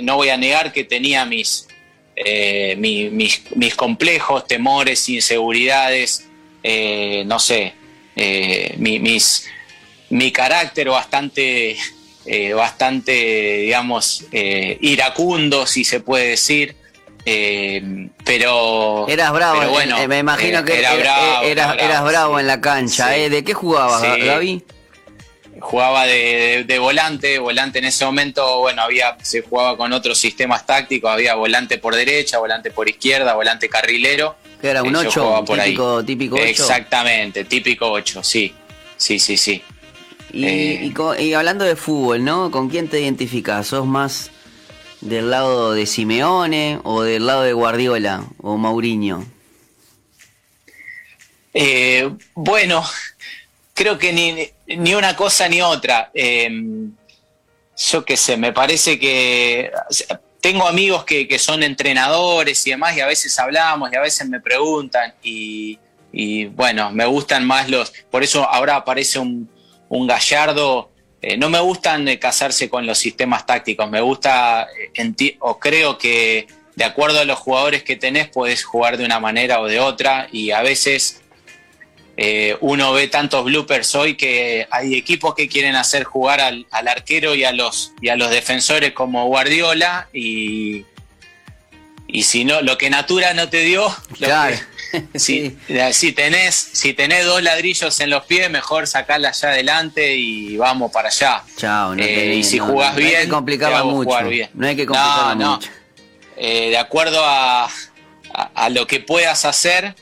no 0.00 0.14
voy 0.14 0.28
a 0.30 0.36
negar 0.36 0.72
que 0.72 0.84
tenía 0.84 1.24
mis, 1.24 1.66
eh, 2.14 2.76
mis, 2.78 3.42
mis, 3.56 3.74
complejos, 3.74 4.46
temores, 4.46 5.08
inseguridades, 5.08 6.28
eh, 6.62 7.24
no 7.26 7.40
sé, 7.40 7.74
eh, 8.14 8.74
mi, 8.78 9.00
mis, 9.00 9.44
mi 10.08 10.30
carácter 10.30 10.88
bastante, 10.88 11.76
bastante 12.54 13.58
digamos, 13.62 14.24
iracundo, 14.30 15.66
si 15.66 15.82
se 15.82 15.98
puede 15.98 16.28
decir. 16.28 16.76
Pero 18.24 19.06
eras 19.08 19.32
bravo, 19.32 19.70
bueno, 19.70 19.96
me 20.06 20.18
imagino 20.18 20.64
que 20.64 20.78
era, 20.78 20.94
bravo, 20.94 21.42
eras, 21.44 22.04
bravo, 22.04 22.40
en 22.40 22.46
la 22.46 22.60
cancha. 22.60 23.08
¿De 23.08 23.44
qué 23.44 23.54
jugabas, 23.54 24.02
Gaby? 24.02 24.64
jugaba 25.60 26.06
de, 26.06 26.78
volante, 26.80 27.38
volante 27.38 27.78
en 27.78 27.86
ese 27.86 28.04
momento, 28.04 28.60
bueno, 28.60 28.82
había, 28.82 29.16
se 29.22 29.42
jugaba 29.42 29.76
con 29.76 29.92
otros 29.92 30.18
sistemas 30.18 30.66
tácticos, 30.66 31.10
había 31.10 31.34
volante 31.34 31.78
por 31.78 31.94
derecha, 31.94 32.38
volante 32.38 32.70
por 32.70 32.88
izquierda, 32.88 33.34
volante 33.34 33.68
carrilero. 33.68 34.36
Que 34.60 34.68
era 34.70 34.82
un 34.82 34.94
8, 34.94 35.38
eh, 35.38 35.44
típico, 35.46 36.04
típico 36.04 36.36
8. 36.36 36.44
Exactamente, 36.44 37.44
típico 37.44 37.90
8, 37.90 38.22
sí, 38.22 38.54
sí, 38.96 39.18
sí, 39.18 39.36
sí. 39.36 39.62
Eh, 40.32 40.92
y, 41.18 41.32
hablando 41.32 41.64
de 41.64 41.74
fútbol, 41.74 42.22
¿no? 42.22 42.50
¿Con 42.50 42.68
quién 42.68 42.88
te 42.88 43.00
identificas? 43.00 43.68
¿Sos 43.68 43.86
más 43.86 44.30
del 45.00 45.30
lado 45.30 45.72
de 45.72 45.86
Simeone 45.86 46.80
o 46.84 47.02
del 47.02 47.26
lado 47.26 47.42
de 47.42 47.52
Guardiola 47.52 48.24
o 48.42 48.56
Mauriño? 48.56 49.24
Eh, 51.54 52.10
bueno, 52.34 52.84
creo 53.74 53.98
que 53.98 54.12
ni, 54.12 54.76
ni 54.76 54.94
una 54.94 55.16
cosa 55.16 55.48
ni 55.48 55.62
otra. 55.62 56.10
Em, 56.14 56.92
yo 57.76 58.04
qué 58.04 58.16
sé, 58.16 58.36
me 58.36 58.52
parece 58.52 58.98
que 58.98 59.70
tengo 60.40 60.66
amigos 60.66 61.04
que, 61.04 61.38
son 61.38 61.62
entrenadores 61.62 62.66
y 62.66 62.70
demás 62.70 62.96
y 62.96 63.00
a 63.00 63.06
veces 63.06 63.38
hablamos 63.38 63.92
y 63.92 63.96
a 63.96 64.00
veces 64.00 64.28
me 64.28 64.40
preguntan 64.40 65.14
y, 65.22 65.78
bueno, 66.46 66.90
me 66.90 67.06
gustan 67.06 67.46
más 67.46 67.68
los, 67.68 67.90
por 68.10 68.22
eso 68.22 68.48
ahora 68.48 68.76
aparece 68.76 69.18
un, 69.18 69.48
gallardo, 69.90 70.90
eh, 71.20 71.36
no 71.36 71.50
me 71.50 71.58
gustan 71.60 72.06
casarse 72.16 72.68
con 72.68 72.86
los 72.86 72.98
sistemas 72.98 73.44
tácticos, 73.44 73.90
me 73.90 74.00
gusta 74.00 74.68
eh, 74.94 75.36
o 75.40 75.58
creo 75.58 75.98
que 75.98 76.46
de 76.78 76.84
acuerdo 76.84 77.18
a 77.18 77.24
los 77.24 77.40
jugadores 77.40 77.82
que 77.82 77.96
tenés 77.96 78.28
puedes 78.28 78.62
jugar 78.62 78.98
de 78.98 79.04
una 79.04 79.18
manera 79.18 79.60
o 79.60 79.66
de 79.66 79.80
otra. 79.80 80.28
Y 80.30 80.52
a 80.52 80.62
veces 80.62 81.20
eh, 82.16 82.56
uno 82.60 82.92
ve 82.92 83.08
tantos 83.08 83.44
bloopers 83.44 83.96
hoy 83.96 84.16
que 84.16 84.68
hay 84.70 84.94
equipos 84.94 85.34
que 85.34 85.48
quieren 85.48 85.74
hacer 85.74 86.04
jugar 86.04 86.40
al, 86.40 86.66
arquero 86.70 87.34
y 87.34 87.42
a, 87.42 87.50
los, 87.50 87.94
y 88.00 88.10
a 88.10 88.16
los 88.16 88.30
defensores 88.30 88.92
como 88.92 89.26
Guardiola. 89.26 90.08
Y, 90.12 90.84
y 92.06 92.22
si 92.22 92.44
no, 92.44 92.62
lo 92.62 92.78
que 92.78 92.90
Natura 92.90 93.34
no 93.34 93.48
te 93.48 93.62
dio, 93.62 93.92
si, 95.14 95.56
si, 95.92 96.12
tenés, 96.12 96.54
si 96.54 96.94
tenés 96.94 97.24
dos 97.24 97.42
ladrillos 97.42 97.98
en 98.00 98.10
los 98.10 98.24
pies, 98.24 98.50
mejor 98.50 98.86
sacarla 98.86 99.30
allá 99.30 99.50
adelante 99.50 100.16
y 100.16 100.56
vamos 100.56 100.90
para 100.92 101.08
allá. 101.08 101.42
Chao, 101.56 101.94
eh, 101.94 102.36
y 102.36 102.44
si 102.44 102.58
jugás 102.58 102.96
bien, 102.96 103.28
no 103.28 103.38
hay 103.38 103.58
que 103.58 103.58
mucho. 103.84 104.10
No 104.54 104.66
hay 104.66 104.76
que 104.76 104.86
complicarla 104.86 105.34
mucho. 105.34 105.68
Eh, 106.36 106.70
de 106.70 106.78
acuerdo 106.78 107.20
a, 107.24 107.68
a 108.54 108.68
lo 108.70 108.86
que 108.86 109.00
puedas 109.00 109.44
hacer, 109.44 109.94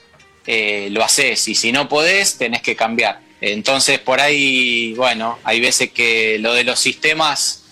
eh, 0.47 0.89
lo 0.93 1.03
haces 1.03 1.49
y 1.49 1.55
si 1.55 1.73
no 1.73 1.89
podés, 1.89 2.39
tenés 2.39 2.63
que 2.63 2.77
cambiar. 2.77 3.21
Entonces 3.41 3.99
por 3.99 4.21
ahí, 4.21 4.95
bueno, 4.95 5.39
hay 5.45 5.61
veces 5.61 5.91
que 5.91 6.39
lo 6.39 6.55
de 6.55 6.65
los 6.65 6.79
sistemas 6.79 7.65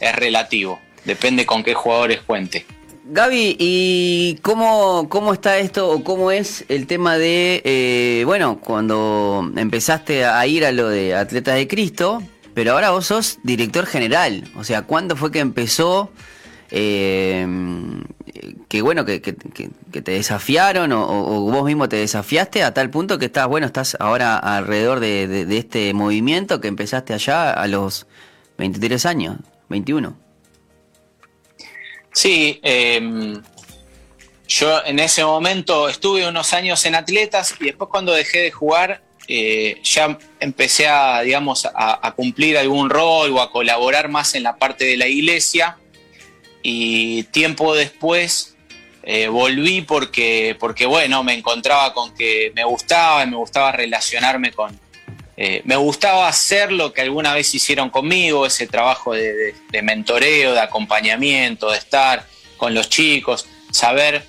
es 0.00 0.14
relativo, 0.14 0.80
depende 1.04 1.46
con 1.46 1.62
qué 1.62 1.74
jugadores 1.74 2.20
cuente. 2.20 2.66
Gaby, 3.12 3.56
¿y 3.58 4.36
cómo, 4.40 5.08
cómo 5.08 5.32
está 5.32 5.58
esto 5.58 5.90
o 5.90 6.04
cómo 6.04 6.30
es 6.30 6.64
el 6.68 6.86
tema 6.86 7.18
de, 7.18 7.60
eh, 7.64 8.22
bueno, 8.24 8.60
cuando 8.60 9.50
empezaste 9.56 10.24
a 10.24 10.46
ir 10.46 10.64
a 10.64 10.70
lo 10.70 10.88
de 10.88 11.16
Atletas 11.16 11.56
de 11.56 11.66
Cristo, 11.66 12.22
pero 12.54 12.70
ahora 12.70 12.90
vos 12.90 13.06
sos 13.06 13.40
director 13.42 13.86
general, 13.86 14.44
o 14.54 14.62
sea, 14.62 14.82
¿cuándo 14.82 15.16
fue 15.16 15.32
que 15.32 15.40
empezó? 15.40 16.12
Eh, 16.70 17.44
que 18.68 18.80
bueno, 18.80 19.04
que, 19.04 19.20
que, 19.20 19.34
te 19.34 20.12
desafiaron 20.12 20.92
o, 20.92 21.40
vos 21.50 21.64
mismo 21.64 21.88
te 21.88 21.96
desafiaste 21.96 22.62
a 22.62 22.72
tal 22.72 22.90
punto 22.90 23.18
que 23.18 23.24
estás, 23.24 23.48
bueno, 23.48 23.66
estás 23.66 23.96
ahora 23.98 24.36
alrededor 24.36 25.00
de, 25.00 25.46
este 25.58 25.92
movimiento 25.94 26.60
que 26.60 26.68
empezaste 26.68 27.12
allá 27.12 27.50
a 27.50 27.66
los 27.66 28.06
23 28.58 29.04
años, 29.04 29.38
21. 29.68 30.29
Sí, 32.12 32.60
em, 32.62 33.42
yo 34.48 34.84
en 34.84 34.98
ese 34.98 35.24
momento 35.24 35.88
estuve 35.88 36.26
unos 36.26 36.52
años 36.52 36.84
en 36.84 36.94
atletas 36.94 37.54
y 37.60 37.66
después 37.66 37.88
cuando 37.90 38.12
dejé 38.12 38.40
de 38.40 38.50
jugar 38.50 39.02
eh, 39.28 39.80
ya 39.84 40.18
empecé 40.40 40.88
a, 40.88 41.20
digamos, 41.20 41.68
a 41.72 42.12
cumplir 42.16 42.58
algún 42.58 42.90
rol 42.90 43.30
o 43.30 43.40
a 43.40 43.52
colaborar 43.52 44.08
más 44.08 44.34
en 44.34 44.42
la 44.42 44.56
parte 44.56 44.84
de 44.84 44.96
la 44.96 45.06
iglesia. 45.06 45.76
Y 46.62 47.22
tiempo 47.24 47.74
después 47.74 48.56
eh, 49.02 49.28
volví 49.28 49.82
porque, 49.82 50.56
porque, 50.60 50.86
bueno, 50.86 51.22
me 51.24 51.34
encontraba 51.34 51.94
con 51.94 52.14
que 52.14 52.52
me 52.54 52.64
gustaba, 52.64 53.24
me 53.26 53.36
gustaba 53.36 53.72
relacionarme 53.72 54.52
con... 54.52 54.78
Eh, 55.42 55.62
me 55.64 55.74
gustaba 55.76 56.28
hacer 56.28 56.70
lo 56.70 56.92
que 56.92 57.00
alguna 57.00 57.32
vez 57.32 57.54
hicieron 57.54 57.88
conmigo, 57.88 58.44
ese 58.44 58.66
trabajo 58.66 59.14
de, 59.14 59.54
mentoreo, 59.82 60.52
de 60.52 60.60
acompañamiento, 60.60 61.70
de 61.70 61.78
estar 61.78 62.26
con 62.58 62.74
los 62.74 62.90
chicos, 62.90 63.46
saber, 63.70 64.22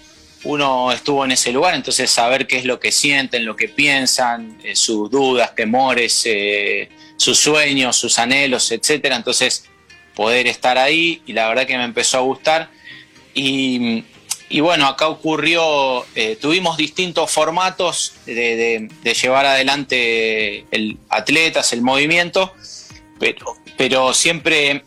uno 0.45 0.89
estuvo 0.93 1.25
en 1.25 1.33
ese 1.33 1.51
lugar, 1.51 1.75
entonces 1.75 2.09
saber 2.09 2.47
qué 2.47 2.59
es 2.59 2.63
lo 2.63 2.79
que 2.79 2.93
sienten, 2.93 3.43
lo 3.43 3.57
que 3.57 3.67
piensan, 3.67 4.57
eh, 4.63 4.73
sus 4.73 5.11
dudas, 5.11 5.53
temores, 5.53 6.25
sus 7.17 7.37
sueños, 7.37 7.97
sus 7.97 8.17
anhelos, 8.17 8.71
etcétera. 8.71 9.17
Entonces, 9.17 9.65
poder 10.15 10.47
estar 10.47 10.77
ahí 10.77 11.21
y 11.25 11.33
la 11.33 11.49
verdad 11.49 11.67
que 11.67 11.77
me 11.77 11.83
empezó 11.83 12.19
a 12.19 12.21
gustar. 12.21 12.69
Y, 13.33 14.05
bueno, 14.59 14.87
acá 14.87 15.07
ocurrió, 15.07 16.05
eh, 16.15 16.37
tuvimos 16.39 16.77
distintos 16.77 17.31
formatos 17.31 18.13
de, 18.25 18.89
llevar 19.03 19.45
adelante 19.45 20.65
el 20.71 20.97
atletas, 21.09 21.73
el 21.73 21.81
movimiento, 21.81 22.53
pero, 23.19 23.55
pero 23.77 24.13
siempre 24.13 24.83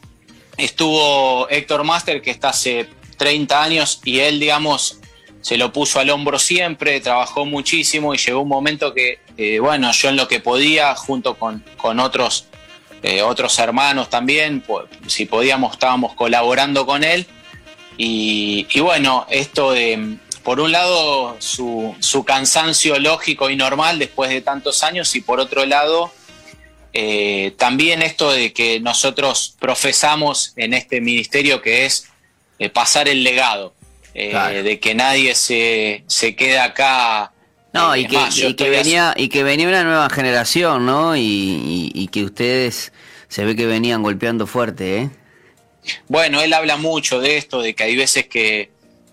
estuvo 0.57 1.49
Héctor 1.49 1.85
Master, 1.85 2.21
que 2.21 2.31
está 2.31 2.51
hace 2.51 2.89
30 3.17 3.63
años, 3.63 4.01
y 4.05 4.19
él, 4.21 4.39
digamos, 4.39 5.01
se 5.41 5.57
lo 5.57 5.73
puso 5.73 6.01
al 6.01 6.11
hombro 6.11 6.39
siempre, 6.39 7.01
trabajó 7.01 7.45
muchísimo 7.47 8.15
y 8.15 8.19
llegó 8.19 8.41
un 8.41 8.49
momento 8.49 8.93
que, 8.93 9.21
eh, 9.37 9.59
bueno, 9.61 9.91
yo 9.93 10.11
en 10.11 10.17
lo 10.17 10.29
que 10.29 10.41
podía, 10.41 10.95
junto 10.95 11.37
con, 11.39 11.65
con 11.77 12.01
otros 12.01 12.47
eh, 13.05 13.21
otros 13.21 13.59
hermanos 13.59 14.09
también, 14.09 14.65
si 15.09 15.27
podíamos 15.27 15.75
estábamos 15.75 16.15
colaborando 16.15 16.87
con 16.87 17.05
él. 17.05 17.27
Y, 17.97 18.81
bueno, 18.81 19.27
esto 19.31 19.73
de, 19.73 20.17
por 20.43 20.61
un 20.61 20.73
lado, 20.73 21.37
su, 21.39 22.25
cansancio 22.27 22.99
lógico 22.99 23.51
y 23.51 23.57
normal 23.57 23.99
después 23.99 24.31
de 24.31 24.41
tantos 24.41 24.83
años 24.83 25.15
y 25.15 25.21
por 25.21 25.41
otro 25.41 25.65
lado, 25.65 26.13
eh, 26.93 27.55
también 27.57 28.03
esto 28.03 28.33
de 28.33 28.53
que 28.53 28.81
nosotros 28.81 29.57
profesamos 29.59 30.53
en 30.57 30.75
este 30.75 31.01
ministerio 31.01 31.63
que 31.63 31.87
es 31.87 32.09
eh, 32.59 32.69
pasar 32.69 33.09
el 33.09 33.23
legado, 33.23 33.75
de 34.15 34.79
que 34.81 34.95
nadie 34.95 35.35
se, 35.35 36.05
se 36.07 36.37
queda 36.37 36.65
acá. 36.65 37.33
No, 37.73 37.97
y 37.97 38.07
que, 38.07 38.71
venía, 38.71 39.13
y 39.17 39.29
que 39.29 39.43
venía 39.43 39.67
una 39.67 39.83
nueva 39.83 40.09
generación, 40.09 40.87
¿no? 40.87 41.17
y 41.17 42.09
que 42.13 42.25
ustedes 42.25 42.93
se 43.35 43.45
ve 43.45 43.57
que 43.57 43.67
venían 43.67 44.05
golpeando 44.05 44.47
fuerte, 44.47 44.99
¿eh? 44.99 45.11
Bueno, 46.09 46.41
él 46.41 46.53
habla 46.53 46.77
mucho 46.77 47.21
de 47.21 47.37
esto, 47.37 47.61
de 47.63 47.75
que 47.75 47.85
hay 47.85 47.97
veces 47.97 48.27
que 48.27 48.71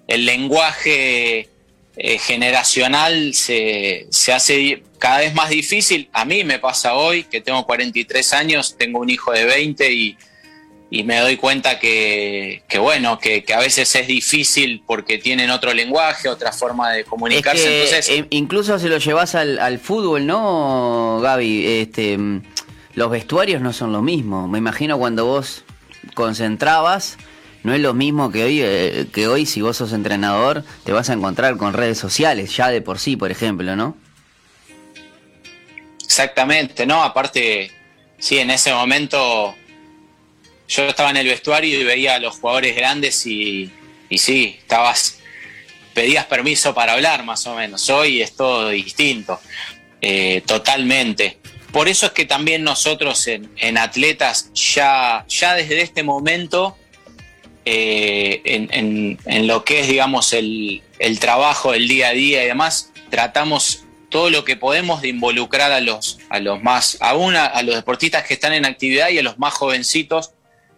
el 0.07 0.25
lenguaje 0.25 1.49
eh, 1.97 2.17
generacional 2.19 3.33
se, 3.33 4.07
hace 4.33 4.83
cada 4.99 5.19
vez 5.19 5.33
más 5.33 5.49
difícil. 5.49 6.09
A 6.13 6.25
mí 6.25 6.43
me 6.43 6.59
pasa 6.59 6.95
hoy, 6.95 7.23
que 7.23 7.41
tengo 7.41 7.65
43 7.65 8.33
años, 8.33 8.75
tengo 8.77 8.99
un 8.99 9.09
hijo 9.09 9.31
de 9.31 9.45
20 9.45 9.91
y, 9.91 10.17
me 11.05 11.19
doy 11.19 11.37
cuenta 11.37 11.79
que, 11.79 12.63
bueno, 12.77 13.17
que, 13.17 13.45
a 13.55 13.59
veces 13.59 13.95
es 13.95 14.07
difícil 14.07 14.83
porque 14.85 15.17
tienen 15.17 15.49
otro 15.49 15.73
lenguaje, 15.73 16.27
otra 16.27 16.51
forma 16.51 16.91
de 16.91 17.05
comunicarse. 17.05 18.17
Eh, 18.17 18.25
incluso 18.31 18.77
se 18.77 18.89
lo 18.89 18.97
llevas 18.97 19.35
al, 19.35 19.57
al 19.59 19.79
fútbol, 19.79 20.25
¿no, 20.25 21.19
Gaby? 21.21 21.65
Este 21.65 22.17
los 22.95 23.09
vestuarios 23.09 23.61
no 23.61 23.73
son 23.73 23.91
lo 23.91 24.01
mismo. 24.01 24.47
Me 24.47 24.57
imagino 24.57 24.97
cuando 24.97 25.25
vos 25.25 25.63
concentrabas, 26.13 27.17
no 27.63 27.73
es 27.73 27.81
lo 27.81 27.93
mismo 27.93 28.31
que 28.31 28.43
hoy, 28.43 28.61
eh, 28.61 29.07
que 29.13 29.27
hoy 29.27 29.45
si 29.45 29.61
vos 29.61 29.77
sos 29.77 29.93
entrenador, 29.93 30.63
te 30.83 30.91
vas 30.91 31.09
a 31.09 31.13
encontrar 31.13 31.57
con 31.57 31.73
redes 31.73 31.97
sociales, 31.97 32.55
ya 32.55 32.69
de 32.69 32.81
por 32.81 32.99
sí, 32.99 33.15
por 33.15 33.31
ejemplo, 33.31 33.75
¿no? 33.75 33.95
Exactamente, 36.03 36.85
no, 36.85 37.03
aparte, 37.03 37.71
sí, 38.17 38.39
en 38.39 38.49
ese 38.49 38.73
momento 38.73 39.55
yo 40.67 40.83
estaba 40.87 41.09
en 41.11 41.17
el 41.17 41.27
vestuario 41.27 41.79
y 41.79 41.83
veía 41.83 42.15
a 42.15 42.19
los 42.19 42.35
jugadores 42.35 42.75
grandes 42.75 43.25
y, 43.25 43.71
y 44.09 44.17
sí, 44.17 44.57
estabas 44.59 45.21
pedías 45.93 46.25
permiso 46.25 46.73
para 46.73 46.93
hablar 46.93 47.23
más 47.23 47.45
o 47.47 47.55
menos. 47.55 47.89
Hoy 47.89 48.21
es 48.21 48.35
todo 48.35 48.69
distinto, 48.69 49.39
eh, 50.01 50.41
totalmente. 50.45 51.40
Por 51.71 51.87
eso 51.87 52.07
es 52.07 52.11
que 52.11 52.25
también 52.25 52.63
nosotros 52.63 53.27
en, 53.27 53.77
atletas 53.77 54.51
ya, 54.53 55.25
ya 55.27 55.55
desde 55.55 55.81
este 55.81 56.03
momento, 56.03 56.77
eh, 57.65 58.41
en, 58.45 59.47
lo 59.47 59.63
que 59.63 59.81
es, 59.81 59.87
digamos, 59.87 60.33
el, 60.33 60.81
trabajo 61.19 61.71
del 61.71 61.87
día 61.87 62.09
a 62.09 62.13
día 62.13 62.43
y 62.43 62.47
demás, 62.47 62.91
tratamos 63.09 63.85
todo 64.09 64.29
lo 64.29 64.43
que 64.43 64.57
podemos 64.57 65.01
de 65.01 65.07
involucrar 65.07 65.71
a 65.71 65.79
los, 65.79 66.19
a 66.29 66.39
los 66.39 66.61
más, 66.61 66.97
aún 66.99 67.35
a 67.35 67.61
los 67.63 67.75
deportistas 67.75 68.25
que 68.25 68.33
están 68.33 68.51
en 68.51 68.65
actividad 68.65 69.09
y 69.09 69.19
a 69.19 69.23
los 69.23 69.39
más 69.39 69.53
jovencitos, 69.53 70.31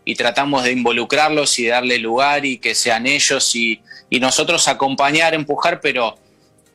y 0.06 0.16
tratamos 0.16 0.64
de 0.64 0.72
involucrarlos 0.72 1.58
y 1.60 1.68
darle 1.68 1.98
lugar 1.98 2.46
y 2.46 2.58
que 2.58 2.76
sean 2.76 3.08
ellos 3.08 3.56
y, 3.56 3.82
y 4.10 4.20
nosotros 4.20 4.68
acompañar, 4.68 5.34
empujar, 5.34 5.80
pero, 5.82 6.18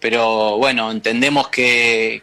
pero 0.00 0.56
bueno, 0.58 0.90
entendemos 0.90 1.48
que, 1.48 2.22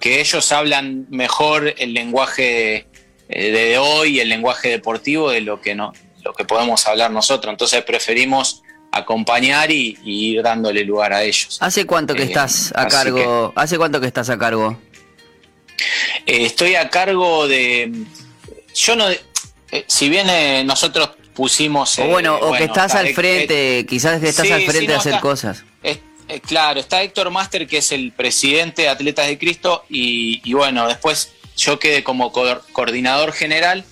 que 0.00 0.20
ellos 0.20 0.52
hablan 0.52 1.06
mejor 1.10 1.74
el 1.78 1.94
lenguaje 1.94 2.86
eh, 3.28 3.50
de 3.50 3.78
hoy, 3.78 4.20
el 4.20 4.28
lenguaje 4.28 4.68
deportivo, 4.68 5.30
de 5.30 5.40
lo 5.40 5.60
que, 5.60 5.74
no, 5.74 5.92
lo 6.24 6.32
que 6.32 6.44
podemos 6.44 6.86
hablar 6.86 7.10
nosotros. 7.10 7.50
Entonces 7.52 7.82
preferimos 7.84 8.62
acompañar 8.92 9.70
y, 9.70 9.98
ir 10.04 10.42
dándole 10.42 10.84
lugar 10.84 11.12
a 11.12 11.22
ellos. 11.22 11.58
¿Hace 11.60 11.86
cuánto 11.86 12.14
que 12.14 12.22
eh, 12.22 12.26
estás 12.26 12.72
a 12.76 12.86
cargo? 12.86 13.52
¿Hace 13.56 13.78
cuánto 13.78 14.00
que 14.00 14.06
estás 14.06 14.30
a 14.30 14.38
cargo? 14.38 14.78
Eh, 16.26 16.46
estoy 16.46 16.74
a 16.76 16.88
cargo 16.88 17.48
de. 17.48 17.92
Yo 18.74 18.96
no. 18.96 19.06
si 19.86 20.08
bien 20.08 20.66
nosotros 20.66 21.10
pusimos. 21.34 21.98
O 21.98 22.06
bueno, 22.06 22.36
o 22.36 22.52
que 22.52 22.64
estás 22.64 22.94
al 22.94 23.08
frente, 23.08 23.86
quizás 23.88 24.20
que 24.20 24.28
estás 24.28 24.50
al 24.50 24.62
frente 24.62 24.92
de 24.92 24.94
hacer 24.94 25.20
cosas. 25.20 25.64
Eh, 26.28 26.40
claro, 26.40 26.80
está 26.80 27.02
Héctor 27.02 27.30
Master, 27.30 27.66
que 27.66 27.78
es 27.78 27.92
el 27.92 28.12
presidente 28.12 28.82
de 28.82 28.88
Atletas 28.88 29.28
de 29.28 29.38
Cristo, 29.38 29.84
y, 29.88 30.52
bueno, 30.52 30.88
después 30.88 31.32
yo 31.56 31.78
quedé 31.78 32.02
como 32.02 32.32
coordinador 32.32 33.32
general 33.32 33.84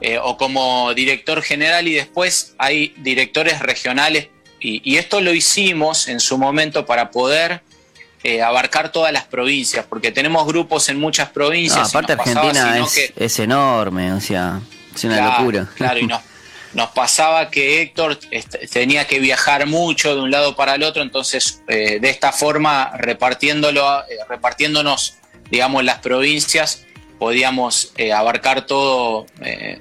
eh, 0.00 0.18
o 0.20 0.36
como 0.36 0.92
director 0.94 1.40
general, 1.42 1.86
y 1.86 1.94
después 1.94 2.54
hay 2.58 2.94
directores 2.98 3.60
regionales, 3.60 4.28
y, 4.60 4.96
esto 4.96 5.20
lo 5.20 5.32
hicimos 5.32 6.08
en 6.08 6.18
su 6.18 6.36
momento 6.36 6.84
para 6.84 7.12
poder 7.12 7.62
eh, 8.24 8.42
abarcar 8.42 8.90
todas 8.90 9.12
las 9.12 9.24
provincias, 9.24 9.86
porque 9.88 10.10
tenemos 10.10 10.44
grupos 10.48 10.88
en 10.88 10.98
muchas 10.98 11.28
provincias. 11.28 11.88
aparte 11.88 12.14
Argentina 12.14 12.84
es, 13.14 13.38
enorme, 13.38 14.12
o 14.12 14.20
sea, 14.20 14.60
es 14.92 15.04
una 15.04 15.38
locura. 15.38 15.68
Claro, 15.76 16.00
y 16.00 16.06
nos 16.08 16.22
nos 16.74 16.90
pasaba 16.90 17.50
que 17.50 17.80
Héctor 17.82 18.18
tenía 18.70 19.06
que 19.06 19.20
viajar 19.20 19.66
mucho 19.66 20.14
de 20.14 20.22
un 20.22 20.30
lado 20.30 20.54
para 20.54 20.74
el 20.74 20.82
otro, 20.82 21.02
entonces 21.02 21.62
eh, 21.68 21.98
de 22.00 22.10
esta 22.10 22.32
forma 22.32 22.92
repartiéndolo, 22.96 24.00
eh, 24.02 24.18
repartiéndonos, 24.28 25.14
digamos, 25.50 25.84
las 25.84 25.98
provincias, 26.00 26.84
podíamos 27.18 27.92
eh, 27.96 28.12
abarcar 28.12 28.66
todo 28.66 29.26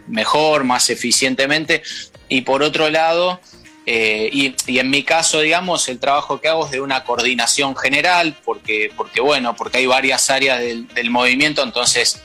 mejor, 0.08 0.64
más 0.64 0.90
eficientemente. 0.90 1.84
Y 2.30 2.42
por 2.42 2.64
otro 2.64 2.90
lado, 2.90 3.40
y, 3.86 4.56
en 4.68 4.90
mi 4.90 5.04
caso, 5.04 5.42
digamos, 5.42 5.88
el 5.88 6.00
trabajo 6.00 6.42
que 6.42 6.48
hago 6.48 6.66
es 6.66 6.72
de 6.72 6.82
una 6.82 7.04
coordinación 7.04 7.76
general, 7.76 8.36
porque, 8.44 8.92
porque 8.98 9.22
bueno, 9.22 9.56
porque 9.56 9.78
hay 9.78 9.86
varias 9.86 10.30
áreas 10.32 10.60
del, 10.60 10.88
del 10.90 11.10
movimiento, 11.12 11.62
entonces 11.64 12.22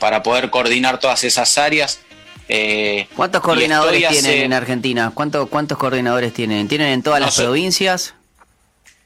para 0.00 0.22
poder 0.22 0.50
coordinar 0.50 0.98
todas 0.98 1.24
esas 1.24 1.56
áreas, 1.56 2.00
eh, 2.48 3.06
¿Cuántos 3.14 3.42
coordinadores 3.42 4.08
tienen 4.08 4.42
en 4.42 4.52
Argentina? 4.54 5.12
¿Cuántos, 5.14 5.48
¿Cuántos 5.48 5.76
coordinadores 5.76 6.32
tienen? 6.32 6.66
¿Tienen 6.66 6.88
en 6.88 7.02
todas 7.02 7.20
las 7.20 7.36
provincias? 7.36 8.14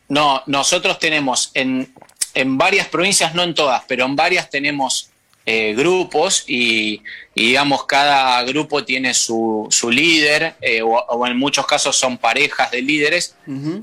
No, 0.08 0.42
nosotros 0.46 0.98
tenemos 0.98 1.50
en, 1.54 1.92
en, 2.34 2.56
varias 2.56 2.86
provincias, 2.86 3.34
no 3.34 3.42
en 3.42 3.54
todas, 3.54 3.82
pero 3.88 4.04
en 4.04 4.14
varias 4.14 4.48
tenemos 4.48 5.10
eh, 5.44 5.74
grupos 5.76 6.44
y, 6.46 7.02
digamos 7.34 7.86
cada 7.86 8.44
grupo 8.44 8.84
tiene 8.84 9.12
su, 9.12 9.66
su 9.70 9.90
líder 9.90 10.54
eh, 10.60 10.82
o, 10.82 11.26
en 11.26 11.36
muchos 11.36 11.66
casos 11.66 11.96
son 11.96 12.18
parejas 12.18 12.70
de 12.70 12.82
líderes 12.82 13.34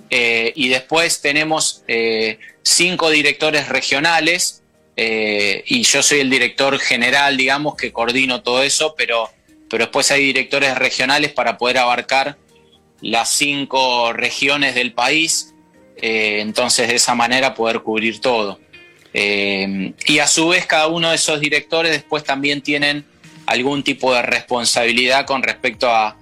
y 0.10 0.70
después 0.70 1.20
tenemos 1.20 1.84
cinco 2.62 3.10
directores 3.10 3.68
regionales 3.68 4.62
y 4.96 5.84
yo 5.84 6.04
soy 6.04 6.20
el 6.20 6.30
director 6.30 6.78
general, 6.80 7.36
digamos, 7.36 7.76
que 7.76 7.92
coordino 7.92 8.42
todo 8.42 8.64
eso, 8.64 8.96
pero 8.98 9.30
pero 9.70 9.86
después 9.86 10.10
hay 10.12 10.24
directores 10.24 10.78
regionales 10.78 11.32
para 11.32 11.58
poder 11.58 11.78
abarcar 11.78 12.38
las 13.02 13.30
cinco 13.30 14.12
regiones 14.14 14.76
del 14.76 14.94
país, 14.94 15.54
eh, 15.98 16.40
entonces 16.42 16.88
de 16.88 16.96
esa 16.96 17.16
manera 17.16 17.54
poder 17.54 17.82
cubrir 17.82 18.20
todo. 18.20 18.60
Eh, 19.14 19.94
y 20.06 20.20
a 20.20 20.28
su 20.28 20.50
vez 20.50 20.66
cada 20.66 20.88
uno 20.88 21.10
de 21.10 21.16
esos 21.16 21.40
directores 21.40 21.92
después 21.92 22.24
también 22.24 22.62
tienen 22.62 23.06
algún 23.48 23.84
tipo 23.84 24.14
de 24.14 24.22
responsabilidad 24.22 25.26
con 25.26 25.42
respecto 25.42 25.90
a, 25.90 26.16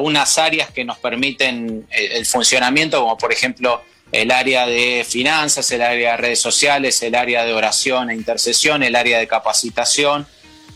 unas 0.00 0.36
áreas 0.36 0.72
que 0.72 0.84
nos 0.84 0.98
permiten 0.98 1.86
el, 1.90 2.12
el, 2.12 2.26
funcionamiento, 2.26 2.98
como 3.00 3.16
por 3.16 3.32
ejemplo 3.32 3.84
el 4.10 4.32
área 4.32 4.66
de 4.66 5.06
finanzas, 5.08 5.70
el 5.70 5.80
área 5.80 6.10
de 6.12 6.16
redes 6.16 6.40
sociales, 6.40 7.00
el 7.04 7.14
área 7.14 7.44
de 7.44 7.52
oración 7.52 8.10
e 8.10 8.14
intercesión, 8.14 8.82
el 8.82 8.96
área 8.96 9.16
de 9.20 9.28
capacitación, 9.28 10.26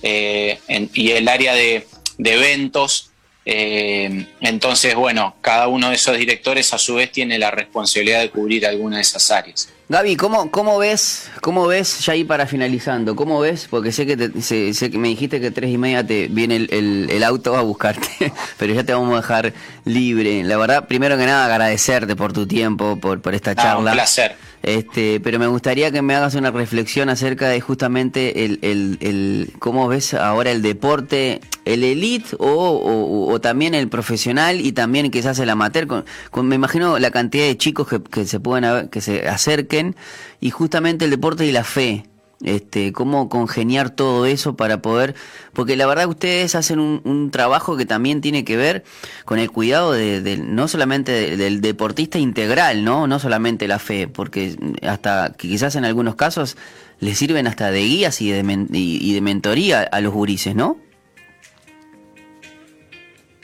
eh, 0.03 0.59
y 0.95 1.11
el 1.11 1.29
área 1.29 1.55
de, 1.55 1.87
eventos. 2.19 3.11
Eh, 3.45 4.27
entonces, 4.41 4.95
bueno, 4.95 5.37
cada 5.41 5.69
uno 5.69 5.89
de 5.89 5.95
esos 5.95 6.17
directores 6.19 6.73
a 6.75 6.79
su 6.79 6.97
vez 6.97 7.11
tiene 7.11 7.39
la 7.39 7.51
responsabilidad 7.51 8.21
de 8.21 8.31
cubrir 8.31 8.67
alguna 8.67 8.97
de 8.97 9.03
esas 9.03 9.31
áreas. 9.31 9.69
Gaby, 9.91 10.17
¿cómo, 10.17 10.51
cómo 10.51 10.77
ves, 10.77 11.31
cómo 11.41 11.67
ves 11.67 12.01
ya 12.05 12.13
ahí 12.13 12.23
para 12.23 12.47
finalizando? 12.47 13.17
¿Cómo 13.17 13.41
ves? 13.41 13.69
Porque 13.71 13.91
sé 13.91 14.05
que, 14.05 14.43
sé, 14.43 14.91
que 14.91 14.99
me 14.99 15.09
dijiste 15.09 15.41
que 15.41 15.51
tres 15.51 15.71
y 15.71 15.79
media 15.79 16.07
te 16.07 16.29
viene 16.29 16.57
el, 16.57 17.25
auto 17.25 17.57
a 17.57 17.63
buscarte, 17.63 18.31
pero 18.59 18.75
ya 18.75 18.85
te 18.85 18.93
vamos 18.93 19.15
a 19.15 19.23
dejar 19.23 19.55
libre. 19.87 20.45
La 20.45 20.59
verdad, 20.59 20.87
primero 20.87 21.17
que 21.17 21.25
nada, 21.25 21.47
agradecerte 21.47 22.17
por 22.17 22.35
tu 22.35 22.47
tiempo, 22.47 22.99
por, 23.01 23.23
por 23.23 23.35
esta 23.35 23.55
charla. 23.55 23.93
un 23.93 23.97
placer. 23.97 24.37
Este, 24.63 25.21
pero 25.21 25.39
me 25.39 25.47
gustaría 25.47 25.91
que 25.91 26.03
me 26.03 26.15
hagas 26.15 26.35
una 26.35 26.51
reflexión 26.51 27.09
acerca 27.09 27.49
de 27.49 27.61
justamente 27.61 28.45
el, 28.45 28.59
el, 28.63 29.53
cómo 29.59 29.89
ves 29.89 30.15
ahora 30.15 30.51
el 30.51 30.63
deporte, 30.63 31.41
el 31.65 31.85
elite 31.85 32.37
o, 32.39 33.29
o, 33.31 33.41
también 33.41 33.75
el 33.75 33.89
profesional 33.89 34.61
y 34.61 34.73
también 34.73 35.11
quizás 35.11 35.39
el 35.39 35.51
amateur. 35.51 36.05
Con, 36.31 36.49
me 36.49 36.57
imagino 36.57 36.99
la 36.99 37.11
cantidad 37.11 37.45
de 37.45 37.57
chicos 37.57 37.89
que, 37.89 38.03
que 38.03 38.25
se 38.25 38.41
pueden 38.41 38.89
que 38.89 39.01
se 39.01 39.29
acerquen 39.29 39.97
y 40.41 40.51
justamente 40.51 41.05
el 41.05 41.11
deporte 41.11 41.47
y 41.47 41.53
la 41.53 41.65
fe 41.65 42.05
este, 42.45 42.93
cómo 42.93 43.29
congeniar 43.29 43.91
todo 43.91 44.27
eso 44.27 44.57
para 44.57 44.81
poder, 44.81 45.15
porque 45.53 45.77
la 45.77 45.87
verdad 45.87 46.07
ustedes 46.07 46.55
hacen 46.55 46.79
un, 46.79 47.31
trabajo 47.31 47.77
que 47.77 47.85
también 47.85 48.21
tiene 48.21 48.45
que 48.45 48.57
ver 48.57 48.85
con 49.25 49.39
el 49.39 49.51
cuidado 49.51 49.93
de, 49.93 50.39
no 50.39 50.69
solamente 50.69 51.37
del 51.37 51.61
deportista 51.61 52.19
integral, 52.19 52.85
no, 52.85 53.07
no 53.07 53.19
solamente 53.19 53.67
la 53.67 53.79
fe, 53.79 54.09
porque 54.09 54.57
hasta 54.83 55.35
quizás 55.37 55.75
en 55.77 55.85
algunos 55.85 56.15
casos 56.15 56.57
les 57.01 57.19
sirven 57.19 57.47
hasta 57.47 57.71
de 57.71 57.81
guías 57.81 58.21
y 58.21 58.31
de, 58.31 58.67
y, 58.73 59.13
de 59.13 59.21
mentoría 59.21 59.83
a 59.83 60.01
los 60.01 60.13
gurises, 60.13 60.55
¿no? 60.55 60.79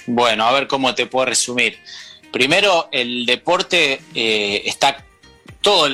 Bueno, 0.06 0.44
a 0.44 0.52
ver 0.52 0.66
cómo 0.66 0.94
te 0.94 1.06
puedo 1.06 1.26
resumir. 1.26 1.78
Primero, 2.30 2.88
el 2.92 3.26
deporte 3.26 4.00
eh, 4.14 4.62
está 4.66 5.04
todo, 5.64 5.88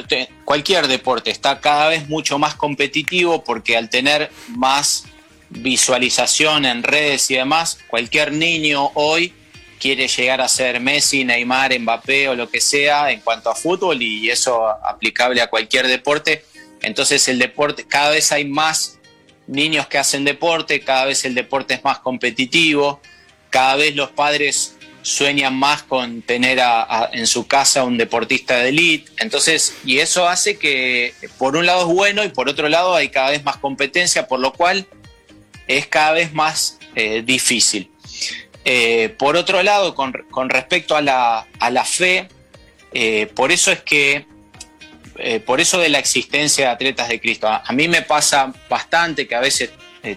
cualquier 0.45 0.89
deporte 0.89 1.31
está 1.31 1.61
cada 1.61 1.89
vez 1.89 2.09
mucho 2.09 2.39
más 2.39 2.57
competitivo 2.57 3.45
porque 3.45 3.77
al 3.77 3.89
tener 3.89 4.31
más 4.49 5.05
visualización 5.49 6.67
en 6.67 6.83
redes 6.83 7.31
y 7.31 7.37
demás, 7.37 7.79
cualquier 7.89 8.33
niño 8.33 8.91
hoy 8.95 9.33
quiere 9.79 10.09
llegar 10.09 10.41
a 10.41 10.49
ser 10.49 10.81
Messi, 10.81 11.25
Neymar, 11.25 11.79
Mbappé 11.79 12.29
o 12.29 12.35
lo 12.35 12.51
que 12.51 12.61
sea 12.61 13.13
en 13.13 13.21
cuanto 13.21 13.49
a 13.49 13.55
fútbol 13.55 14.03
y 14.03 14.29
eso 14.29 14.69
aplicable 14.69 15.41
a 15.41 15.47
cualquier 15.47 15.87
deporte. 15.87 16.45
Entonces 16.83 17.29
el 17.29 17.39
deporte, 17.39 17.87
cada 17.87 18.11
vez 18.11 18.33
hay 18.33 18.45
más 18.45 18.99
niños 19.47 19.87
que 19.87 19.99
hacen 19.99 20.25
deporte, 20.25 20.81
cada 20.81 21.05
vez 21.05 21.25
el 21.25 21.35
deporte 21.35 21.75
es 21.75 21.85
más 21.85 22.01
competitivo, 22.01 23.01
cada 23.51 23.77
vez 23.77 23.95
los 23.95 24.11
padres 24.11 24.77
sueñan 25.03 25.55
más 25.57 25.83
con 25.83 26.23
tener 26.23 26.61
en 27.13 27.27
su 27.27 27.47
casa 27.47 27.85
un 27.85 27.97
deportista 27.97 28.59
de 28.59 28.69
élite. 28.69 29.11
Entonces, 29.19 29.77
y 29.85 29.99
eso 29.99 30.29
hace 30.29 30.59
que 30.59 31.15
por 31.39 31.57
un 31.57 31.67
lado 31.67 31.89
es 31.89 31.95
bueno 31.95 32.25
y 32.25 32.29
por 32.29 32.49
otro 32.49 32.69
lado 32.69 32.95
hay 32.95 33.09
cada 33.09 33.31
vez 33.31 33.43
más 33.45 33.57
competencia, 33.57 34.27
por 34.27 34.41
lo 34.41 34.53
cual 34.53 34.87
es 35.67 35.87
cada 35.87 36.13
vez 36.13 36.33
más 36.33 36.79
eh, 36.95 37.23
difícil. 37.25 37.91
Eh, 38.65 39.15
por 39.19 39.37
otro 39.37 39.63
lado, 39.63 39.95
con, 39.95 40.13
respecto 40.49 40.97
a 40.97 41.01
la, 41.01 41.85
fe, 41.85 42.29
eh, 42.93 43.27
por 43.35 43.53
eso 43.53 43.73
es 43.73 43.81
que, 43.81 44.27
por 45.45 45.61
eso 45.61 45.79
de 45.79 45.91
la 45.91 45.99
existencia 45.99 46.67
de 46.67 46.73
atletas 46.73 47.09
de 47.09 47.21
Cristo, 47.21 47.47
a, 47.47 47.63
a 47.67 47.73
mí 47.73 47.89
me 47.89 48.03
pasa 48.03 48.53
bastante 48.69 49.27
que 49.29 49.35
a 49.35 49.41
veces 49.41 49.71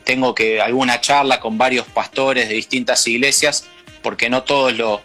tengo 0.06 0.34
que 0.34 0.62
alguna 0.62 1.02
charla 1.02 1.42
con 1.42 1.58
varios 1.58 1.86
pastores 1.88 2.48
de 2.48 2.56
distintas 2.56 3.06
iglesias 3.06 3.68
porque 4.04 4.30
no 4.30 4.44
todos 4.44 4.74
lo, 4.74 5.02